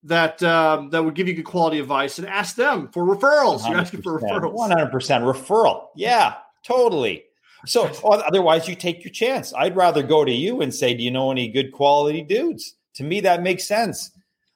[0.03, 3.67] that um, that would give you good quality advice and ask them for referrals.
[3.67, 4.53] You're asking for referrals.
[4.53, 5.87] One hundred percent referral.
[5.95, 7.23] Yeah, totally.
[7.65, 9.53] So otherwise, you take your chance.
[9.53, 13.03] I'd rather go to you and say, "Do you know any good quality dudes?" To
[13.03, 14.11] me, that makes sense.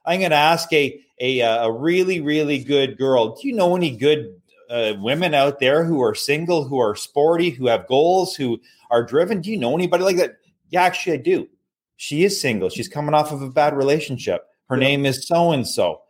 [0.05, 3.35] I'm going to ask a a a really really good girl.
[3.35, 7.49] Do you know any good uh, women out there who are single, who are sporty,
[7.49, 9.41] who have goals, who are driven?
[9.41, 10.37] Do you know anybody like that?
[10.69, 11.49] Yeah, actually, I do.
[11.97, 12.69] She is single.
[12.69, 14.87] She's coming off of a bad relationship her yeah.
[14.87, 16.01] name is so and so.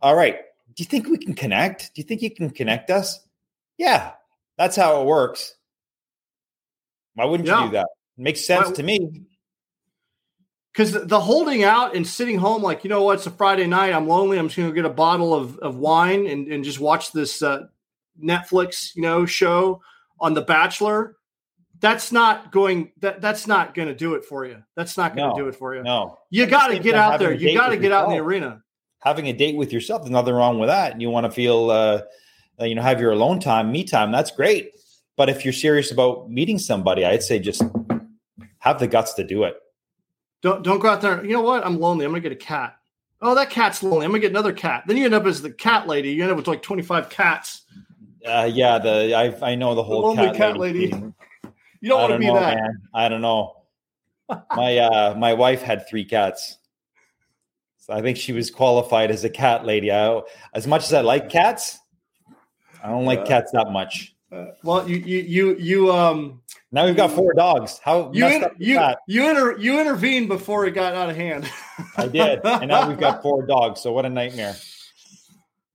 [0.00, 0.36] All right.
[0.74, 1.92] Do you think we can connect?
[1.94, 3.26] Do you think you can connect us?
[3.76, 4.12] Yeah,
[4.56, 5.54] that's how it works.
[7.14, 7.64] Why wouldn't yeah.
[7.64, 7.88] you do that?
[8.16, 9.26] It makes sense to me.
[10.78, 13.92] because the holding out and sitting home, like, you know what, it's a Friday night,
[13.92, 16.78] I'm lonely, I'm just going to get a bottle of, of wine and, and just
[16.78, 17.66] watch this uh,
[18.22, 19.82] Netflix, you know, show
[20.20, 21.16] on The Bachelor.
[21.80, 22.92] That's not going.
[23.00, 24.62] That that's not going to do it for you.
[24.74, 25.82] That's not going to No, do it for you.
[25.82, 27.32] No, You got to get out there.
[27.32, 28.62] You got to get out in the arena.
[29.00, 30.92] having a date with yourself, there's nothing wrong with that.
[30.92, 32.02] And you want to feel, uh,
[32.60, 34.10] uh, you know, have your alone time, me time.
[34.10, 34.72] That's great.
[35.16, 37.62] But if you're serious about meeting somebody, I'd say just
[38.58, 39.54] have the guts to do it.
[40.42, 41.24] Don't don't go out there.
[41.24, 41.64] You know what?
[41.66, 42.04] I'm lonely.
[42.04, 42.76] I'm gonna get a cat.
[43.20, 44.04] Oh, that cat's lonely.
[44.04, 44.84] I'm gonna get another cat.
[44.86, 46.10] Then you end up as the cat lady.
[46.10, 47.62] You end up with like 25 cats.
[48.24, 50.88] Uh, yeah, the I I know the whole lonely cat, cat lady.
[50.92, 51.12] lady.
[51.80, 52.56] You don't I want to don't be know, that.
[52.56, 52.82] man.
[52.94, 53.54] I don't know.
[54.54, 56.56] my uh my wife had three cats.
[57.78, 59.90] So I think she was qualified as a cat lady.
[59.90, 60.20] I,
[60.52, 61.78] as much as I like cats,
[62.84, 64.14] I don't like Uh, cats that much.
[64.30, 67.80] Uh, well, you you you you um Now we've got four dogs.
[67.82, 68.98] How you messed in, up you that?
[69.06, 71.50] you inter, you intervened before it got out of hand.
[71.96, 73.80] I did, and now we've got four dogs.
[73.80, 74.54] So what a nightmare!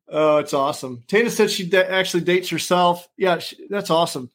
[0.08, 1.04] Oh, it's awesome.
[1.08, 3.08] Tana said she da- actually dates herself.
[3.18, 4.30] Yeah, she, that's awesome.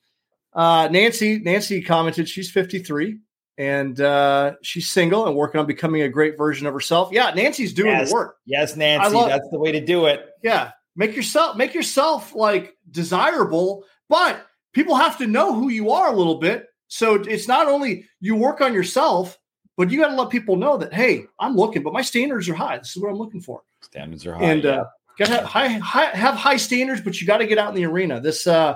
[0.59, 3.21] Uh, Nancy Nancy commented she's 53
[3.59, 7.11] and uh, she's single and working on becoming a great version of herself.
[7.13, 8.09] Yeah, Nancy's doing Yes.
[8.09, 8.37] the work.
[8.45, 10.27] Yes, Nancy, love- that's the way to do it.
[10.43, 16.13] Yeah, make yourself make yourself like desirable, but people have to know who you are
[16.13, 16.67] a little bit.
[16.89, 19.39] So it's not only you work on yourself,
[19.77, 22.55] but you got to let people know that hey, I'm looking, but my standards are
[22.55, 22.79] high.
[22.79, 23.63] This is what I'm looking for.
[23.83, 24.45] Standards are high.
[24.45, 24.71] and yeah.
[24.71, 24.85] uh,
[25.21, 27.77] got to have high, high have high standards, but you got to get out in
[27.77, 28.21] the arena.
[28.21, 28.75] This uh,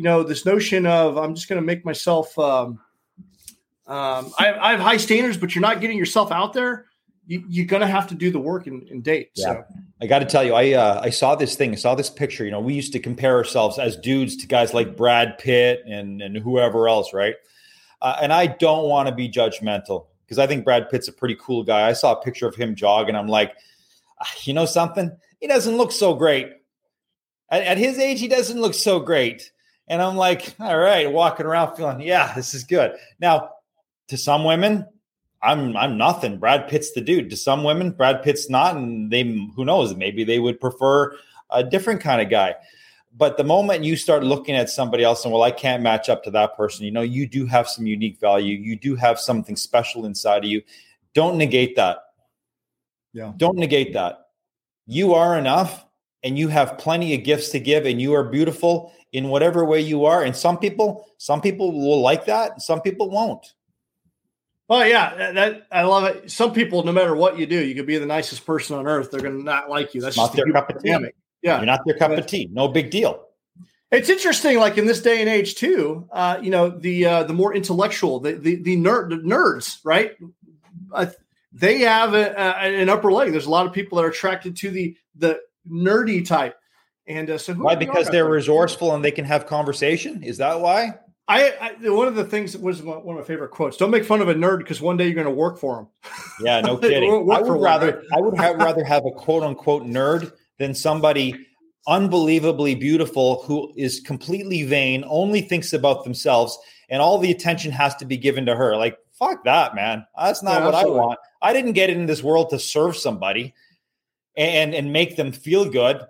[0.00, 2.38] you know, this notion of I'm just going to make myself.
[2.38, 2.80] Um,
[3.86, 6.86] um, I, I have high standards, but you're not getting yourself out there.
[7.26, 9.32] You, you're going to have to do the work and, and date.
[9.34, 9.62] So
[10.00, 12.46] I got to tell you, I uh, I saw this thing, I saw this picture.
[12.46, 16.22] You know, we used to compare ourselves as dudes to guys like Brad Pitt and
[16.22, 17.34] and whoever else, right?
[18.00, 21.36] Uh, and I don't want to be judgmental because I think Brad Pitt's a pretty
[21.38, 21.86] cool guy.
[21.86, 23.16] I saw a picture of him jogging.
[23.16, 23.52] I'm like,
[24.18, 25.14] "Ah, you know something?
[25.40, 26.52] He doesn't look so great.
[27.50, 29.52] At, at his age, he doesn't look so great.
[29.90, 32.92] And I'm like, all right, walking around feeling, yeah, this is good.
[33.18, 33.50] Now,
[34.06, 34.86] to some women,
[35.42, 36.38] I'm I'm nothing.
[36.38, 37.28] Brad Pitt's the dude.
[37.30, 39.24] To some women, Brad Pitt's not, and they
[39.56, 41.16] who knows, maybe they would prefer
[41.50, 42.54] a different kind of guy.
[43.16, 46.22] But the moment you start looking at somebody else and well, I can't match up
[46.24, 48.56] to that person, you know, you do have some unique value.
[48.56, 50.62] You do have something special inside of you.
[51.14, 51.98] Don't negate that.
[53.12, 53.32] Yeah.
[53.36, 54.28] Don't negate that.
[54.86, 55.84] You are enough
[56.22, 59.80] and you have plenty of gifts to give and you are beautiful in whatever way
[59.80, 60.22] you are.
[60.22, 63.54] And some people, some people will like that, some people won't.
[64.68, 66.30] Well, yeah, that, I love it.
[66.30, 69.10] Some people, no matter what you do, you could be the nicest person on earth.
[69.10, 70.00] They're going to not like you.
[70.00, 70.90] That's Not just their the cup of tea.
[70.90, 71.16] dynamic.
[71.42, 72.48] Yeah, You're not their cup But- of tea.
[72.52, 73.26] No big deal.
[73.90, 76.06] It's interesting, like in this day and age, too.
[76.12, 80.12] Uh, you know, the uh, the more intellectual, the the, the nerd the nerds, right?
[80.92, 81.06] Uh,
[81.52, 83.32] they have a, a, an upper leg.
[83.32, 86.54] There's a lot of people that are attracted to the the nerdy type,
[87.10, 87.74] and uh, so Why?
[87.74, 90.22] Because they're resourceful and they can have conversation.
[90.22, 90.94] Is that why?
[91.28, 93.76] I, I one of the things that was one one of my favorite quotes.
[93.76, 95.88] Don't make fun of a nerd because one day you're going to work for him.
[96.42, 97.10] Yeah, no kidding.
[97.12, 98.04] I would one, rather right?
[98.16, 101.46] I would ha- rather have a quote unquote nerd than somebody
[101.86, 107.94] unbelievably beautiful who is completely vain, only thinks about themselves, and all the attention has
[107.96, 108.76] to be given to her.
[108.76, 110.06] Like fuck that, man.
[110.18, 111.00] That's not Yeah, what absolutely.
[111.00, 111.18] I want.
[111.42, 113.54] I didn't get in this world to serve somebody
[114.36, 116.00] and and make them feel good.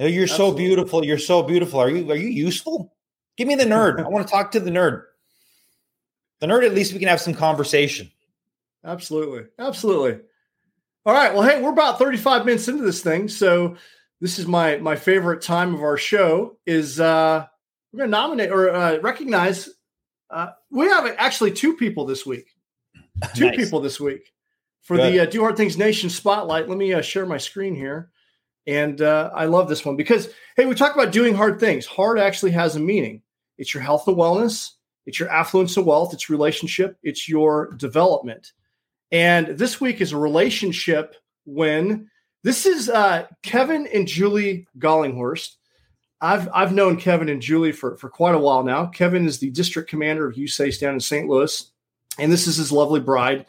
[0.00, 1.04] Oh, You're so beautiful.
[1.04, 1.80] You're so beautiful.
[1.80, 2.94] Are you are you useful?
[3.36, 4.00] Give me the nerd.
[4.04, 5.04] I want to talk to the nerd.
[6.40, 8.10] The nerd, at least we can have some conversation.
[8.82, 9.44] Absolutely.
[9.58, 10.20] Absolutely.
[11.04, 11.34] All right.
[11.34, 13.28] Well, hey, we're about 35 minutes into this thing.
[13.28, 13.76] So
[14.20, 17.46] this is my my favorite time of our show is uh
[17.92, 19.68] we're gonna nominate or uh, recognize
[20.30, 22.46] uh we have actually two people this week.
[23.34, 23.56] Two Nice.
[23.56, 24.32] people this week
[24.80, 25.12] for Good.
[25.12, 26.70] the uh, Do Hard Things Nation spotlight.
[26.70, 28.10] Let me uh, share my screen here.
[28.66, 31.86] And uh, I love this one because hey, we talk about doing hard things.
[31.86, 33.22] Hard actually has a meaning.
[33.58, 34.70] It's your health and wellness,
[35.06, 38.52] it's your affluence and wealth, it's relationship, it's your development.
[39.12, 42.08] And this week is a relationship win.
[42.44, 45.56] this is uh, Kevin and Julie Gollinghorst.
[46.20, 48.86] I've I've known Kevin and Julie for, for quite a while now.
[48.86, 51.28] Kevin is the district commander of USACE down in St.
[51.28, 51.70] Louis,
[52.18, 53.46] and this is his lovely bride.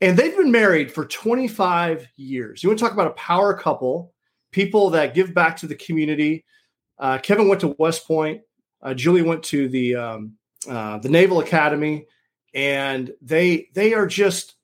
[0.00, 2.62] And they've been married for 25 years.
[2.62, 4.13] You want to talk about a power couple,
[4.54, 6.44] people that give back to the community.
[6.98, 8.40] Uh, Kevin went to West Point.
[8.80, 10.34] Uh, Julie went to the um,
[10.68, 12.06] uh, the Naval Academy,
[12.54, 14.54] and they they are just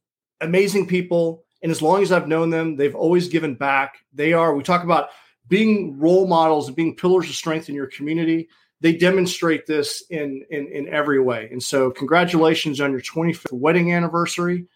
[0.40, 1.44] amazing people.
[1.62, 3.98] And as long as I've known them, they've always given back.
[4.14, 4.54] They are.
[4.54, 5.08] We talk about
[5.48, 8.48] being role models and being pillars of strength in your community.
[8.80, 11.48] They demonstrate this in in in every way.
[11.50, 14.66] And so, congratulations on your 25th wedding anniversary.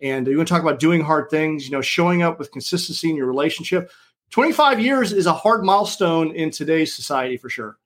[0.00, 3.08] And you want to talk about doing hard things, you know, showing up with consistency
[3.08, 3.90] in your relationship.
[4.30, 7.78] 25 years is a hard milestone in today's society for sure.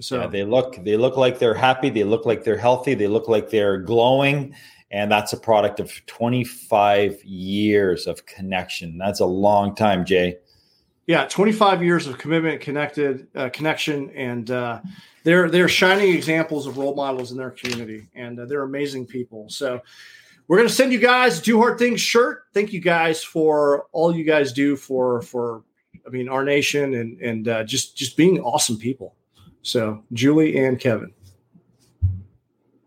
[0.00, 3.06] So yeah, they look they look like they're happy, they look like they're healthy, they
[3.06, 4.54] look like they're glowing
[4.90, 8.98] and that's a product of 25 years of connection.
[8.98, 10.38] That's a long time, Jay.
[11.06, 14.80] Yeah, 25 years of commitment, connected uh, connection and uh,
[15.24, 19.48] they're they're shining examples of role models in their community and uh, they're amazing people.
[19.48, 19.80] So
[20.48, 22.44] we're going to send you guys a do hard things shirt.
[22.54, 25.64] Thank you guys for all you guys do for for
[26.06, 29.14] I mean our nation and and uh, just just being awesome people.
[29.62, 31.12] So Julie and Kevin.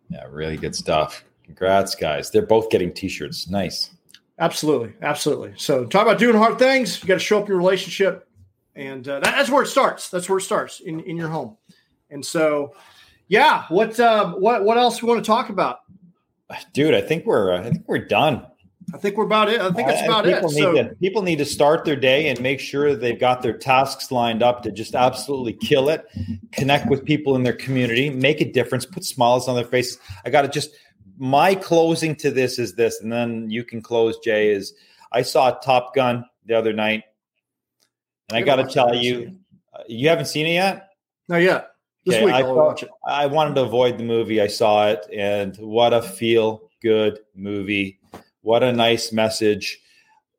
[0.10, 1.24] Yeah, really good stuff.
[1.44, 2.32] Congrats, guys.
[2.32, 3.50] They're both getting t-shirts.
[3.50, 3.92] Nice.
[4.40, 5.54] Absolutely, absolutely.
[5.58, 7.02] So talk about doing hard things.
[7.02, 8.28] You got to show up your relationship,
[8.76, 10.10] and uh, that, that's where it starts.
[10.10, 11.58] That's where it starts in in your home.
[12.10, 12.74] And so,
[13.28, 13.66] yeah.
[13.68, 15.80] What uh, what what else we want to talk about?
[16.74, 18.46] Dude, I think we're I think we're done.
[18.94, 19.62] I think we're about it.
[19.62, 20.56] I think that's about people it.
[20.56, 23.56] Need so, to, people need to start their day and make sure they've got their
[23.56, 26.08] tasks lined up to just absolutely kill it,
[26.52, 30.00] connect with people in their community, make a difference, put smiles on their faces.
[30.26, 30.72] I got to just
[31.18, 34.18] my closing to this is this, and then you can close.
[34.20, 34.74] Jay is
[35.12, 37.04] I saw Top Gun the other night,
[38.30, 39.38] and I got to tell you,
[39.74, 40.90] uh, you haven't seen it yet.
[41.28, 41.69] Not yet.
[42.06, 44.42] This okay, week I, thought, I wanted to avoid the movie.
[44.42, 48.00] I saw it, and what a feel good movie!
[48.42, 49.80] What a nice message.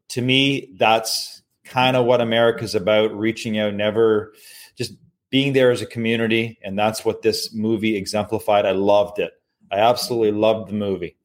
[0.09, 4.33] To me, that's kind of what America's about: reaching out, never
[4.77, 4.95] just
[5.29, 8.67] being there as a community, and that's what this movie exemplified.
[8.67, 9.33] I loved it.
[9.71, 11.17] I absolutely loved the movie.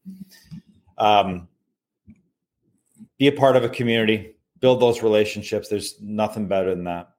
[0.97, 1.47] Um,
[3.17, 5.69] be a part of a community, build those relationships.
[5.69, 7.09] There's nothing better than that.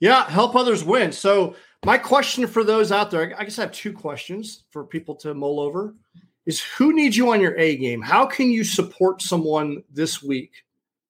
[0.00, 1.12] Yeah, help others win.
[1.12, 1.54] So
[1.84, 5.34] my question for those out there, I guess I have two questions for people to
[5.34, 5.94] mull over
[6.46, 8.00] is who needs you on your A game?
[8.00, 10.64] How can you support someone this week?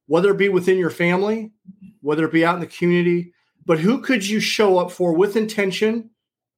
[0.07, 1.53] Whether it be within your family,
[2.01, 3.33] whether it be out in the community,
[3.65, 6.11] but who could you show up for with intention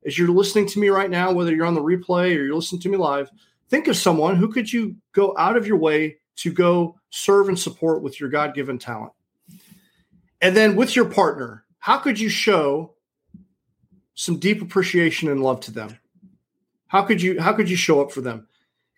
[0.07, 2.81] as you're listening to me right now, whether you're on the replay or you're listening
[2.83, 3.31] to me live?
[3.69, 7.59] Think of someone who could you go out of your way to go serve and
[7.59, 9.12] support with your God given talent.
[10.41, 12.94] And then with your partner, how could you show
[14.15, 15.99] some deep appreciation and love to them?
[16.87, 18.47] How could you how could you show up for them?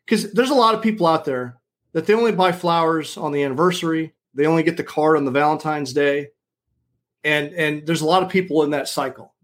[0.05, 1.59] Because there's a lot of people out there
[1.93, 5.31] that they only buy flowers on the anniversary, they only get the card on the
[5.31, 6.29] Valentine's Day,
[7.25, 9.35] and and there's a lot of people in that cycle.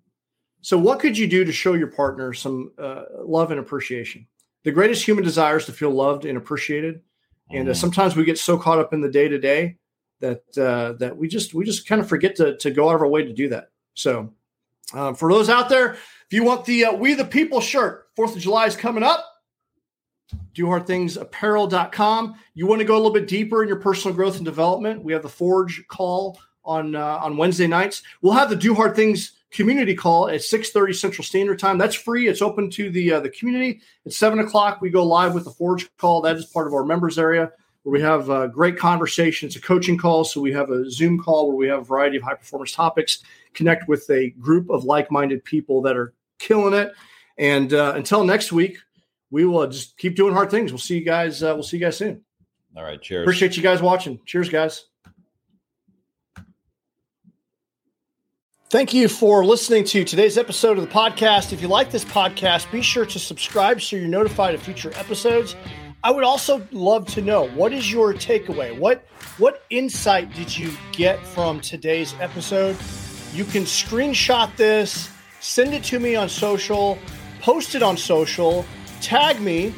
[0.61, 4.27] So, what could you do to show your partner some uh, love and appreciation?
[4.64, 7.01] The greatest human desire is to feel loved and appreciated,
[7.51, 7.81] and uh, mm-hmm.
[7.81, 9.79] sometimes we get so caught up in the day to day
[10.20, 13.01] that uh, that we just we just kind of forget to to go out of
[13.01, 13.70] our way to do that.
[13.95, 14.33] So,
[14.93, 18.36] um, for those out there, if you want the uh, We the People shirt, 4th
[18.36, 19.24] of July is coming up.
[20.55, 22.34] Do hard things apparel.com.
[22.55, 25.03] You want to go a little bit deeper in your personal growth and development.
[25.03, 28.03] We have the Forge call on uh, on Wednesday nights.
[28.20, 31.78] We'll have the Do Hard Things community call at 6:30 Central Standard Time.
[31.78, 32.28] That's free.
[32.28, 33.80] It's open to the uh, the community.
[34.07, 36.22] At seven o'clock, we go live with the Forge call.
[36.22, 37.51] That is part of our members area
[37.83, 39.47] where we have a uh, great conversation.
[39.47, 42.16] It's a coaching call, so we have a Zoom call where we have a variety
[42.16, 43.22] of high performance topics
[43.55, 46.93] connect with a group of like-minded people that are killing it.
[47.39, 48.78] And uh, until next week,
[49.30, 50.70] we will just keep doing hard things.
[50.70, 51.43] We'll see you guys.
[51.43, 52.22] Uh, we'll see you guys soon.
[52.76, 53.01] All right.
[53.01, 53.24] Cheers.
[53.24, 54.20] Appreciate you guys watching.
[54.26, 54.85] Cheers, guys.
[58.70, 61.53] Thank you for listening to today's episode of the podcast.
[61.53, 65.57] If you like this podcast, be sure to subscribe so you're notified of future episodes.
[66.05, 68.77] I would also love to know what is your takeaway?
[68.77, 69.07] What
[69.39, 72.77] what insight did you get from today's episode?
[73.33, 76.99] You can screenshot this, send it to me on social,
[77.41, 78.65] post it on social,
[79.01, 79.73] tag me,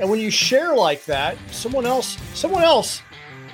[0.00, 3.00] and when you share like that, someone else, someone else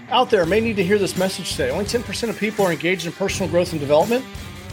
[0.09, 1.71] out there may need to hear this message today.
[1.71, 4.25] Only 10% of people are engaged in personal growth and development,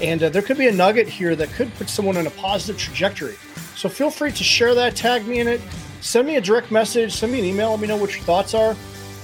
[0.02, 2.80] and uh, there could be a nugget here that could put someone in a positive
[2.80, 3.36] trajectory.
[3.76, 5.62] So feel free to share that, tag me in it,
[6.02, 8.54] send me a direct message, send me an email, let me know what your thoughts
[8.54, 8.76] are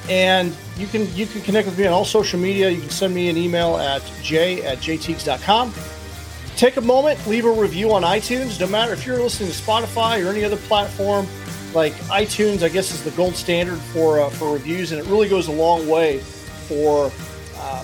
[0.10, 2.70] and you can you can connect with me on all social media.
[2.70, 5.74] You can send me an email at j at jaytiegs.com.
[6.56, 8.60] Take a moment, leave a review on iTunes.
[8.60, 11.28] No matter if you're listening to Spotify or any other platform,
[11.74, 15.30] like iTunes, I guess is the gold standard for uh, for reviews, and it really
[15.30, 17.12] goes a long way for
[17.58, 17.84] uh,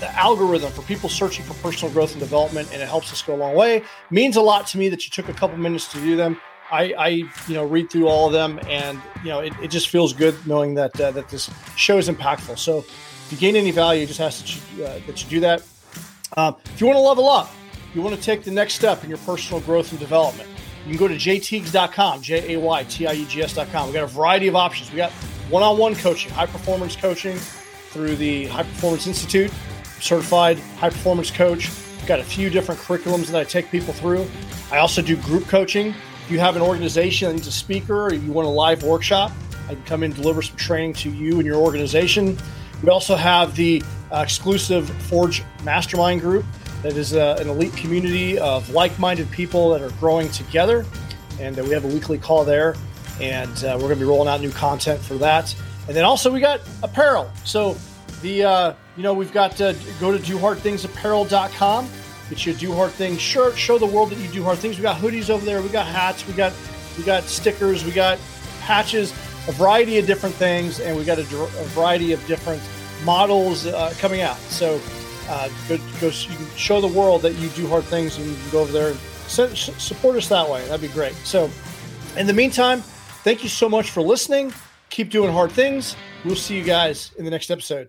[0.00, 3.34] the algorithm for people searching for personal growth and development, and it helps us go
[3.34, 3.84] a long way.
[4.10, 6.40] Means a lot to me that you took a couple minutes to do them.
[6.70, 9.88] I, I, you know, read through all of them, and you know, it, it just
[9.88, 12.58] feels good knowing that uh, that this show is impactful.
[12.58, 15.62] So, if you gain any value, just that you, uh, that you do that.
[16.36, 17.50] Um, if you want to level up,
[17.94, 20.48] you want to take the next step in your personal growth and development.
[20.84, 23.88] You can go to jaytiegs.com, J A Y T I E G S.com.
[23.88, 24.90] We got a variety of options.
[24.90, 25.10] We got
[25.50, 29.50] one-on-one coaching, high performance coaching through the High Performance Institute,
[30.00, 31.70] certified high performance coach.
[32.06, 34.26] Got a few different curriculums that I take people through.
[34.70, 35.94] I also do group coaching.
[36.28, 39.32] If you have an organization that needs a speaker or you want a live workshop,
[39.66, 42.36] I can come in and deliver some training to you and your organization.
[42.82, 46.44] We also have the uh, exclusive Forge Mastermind group
[46.82, 50.84] that is uh, an elite community of like minded people that are growing together.
[51.40, 52.76] And uh, we have a weekly call there.
[53.22, 55.56] And uh, we're going to be rolling out new content for that.
[55.86, 57.32] And then also we got apparel.
[57.44, 57.74] So
[58.20, 61.88] the uh, you know we've got to go to dohardthingsapparel.com.
[62.28, 63.56] Get you a do hard things shirt.
[63.56, 64.76] Show the world that you do hard things.
[64.76, 65.62] We got hoodies over there.
[65.62, 66.26] We got hats.
[66.26, 66.52] We got
[66.96, 67.84] we got stickers.
[67.84, 68.18] We got
[68.60, 69.12] patches.
[69.48, 72.62] A variety of different things, and we got a, a variety of different
[73.04, 74.36] models uh, coming out.
[74.36, 74.78] So
[75.28, 78.34] uh, go, go, you can show the world that you do hard things, and you
[78.34, 78.98] can go over there and
[79.56, 80.64] support us that way.
[80.66, 81.14] That'd be great.
[81.24, 81.50] So,
[82.16, 82.80] in the meantime,
[83.24, 84.52] thank you so much for listening.
[84.90, 85.96] Keep doing hard things.
[86.24, 87.88] We'll see you guys in the next episode.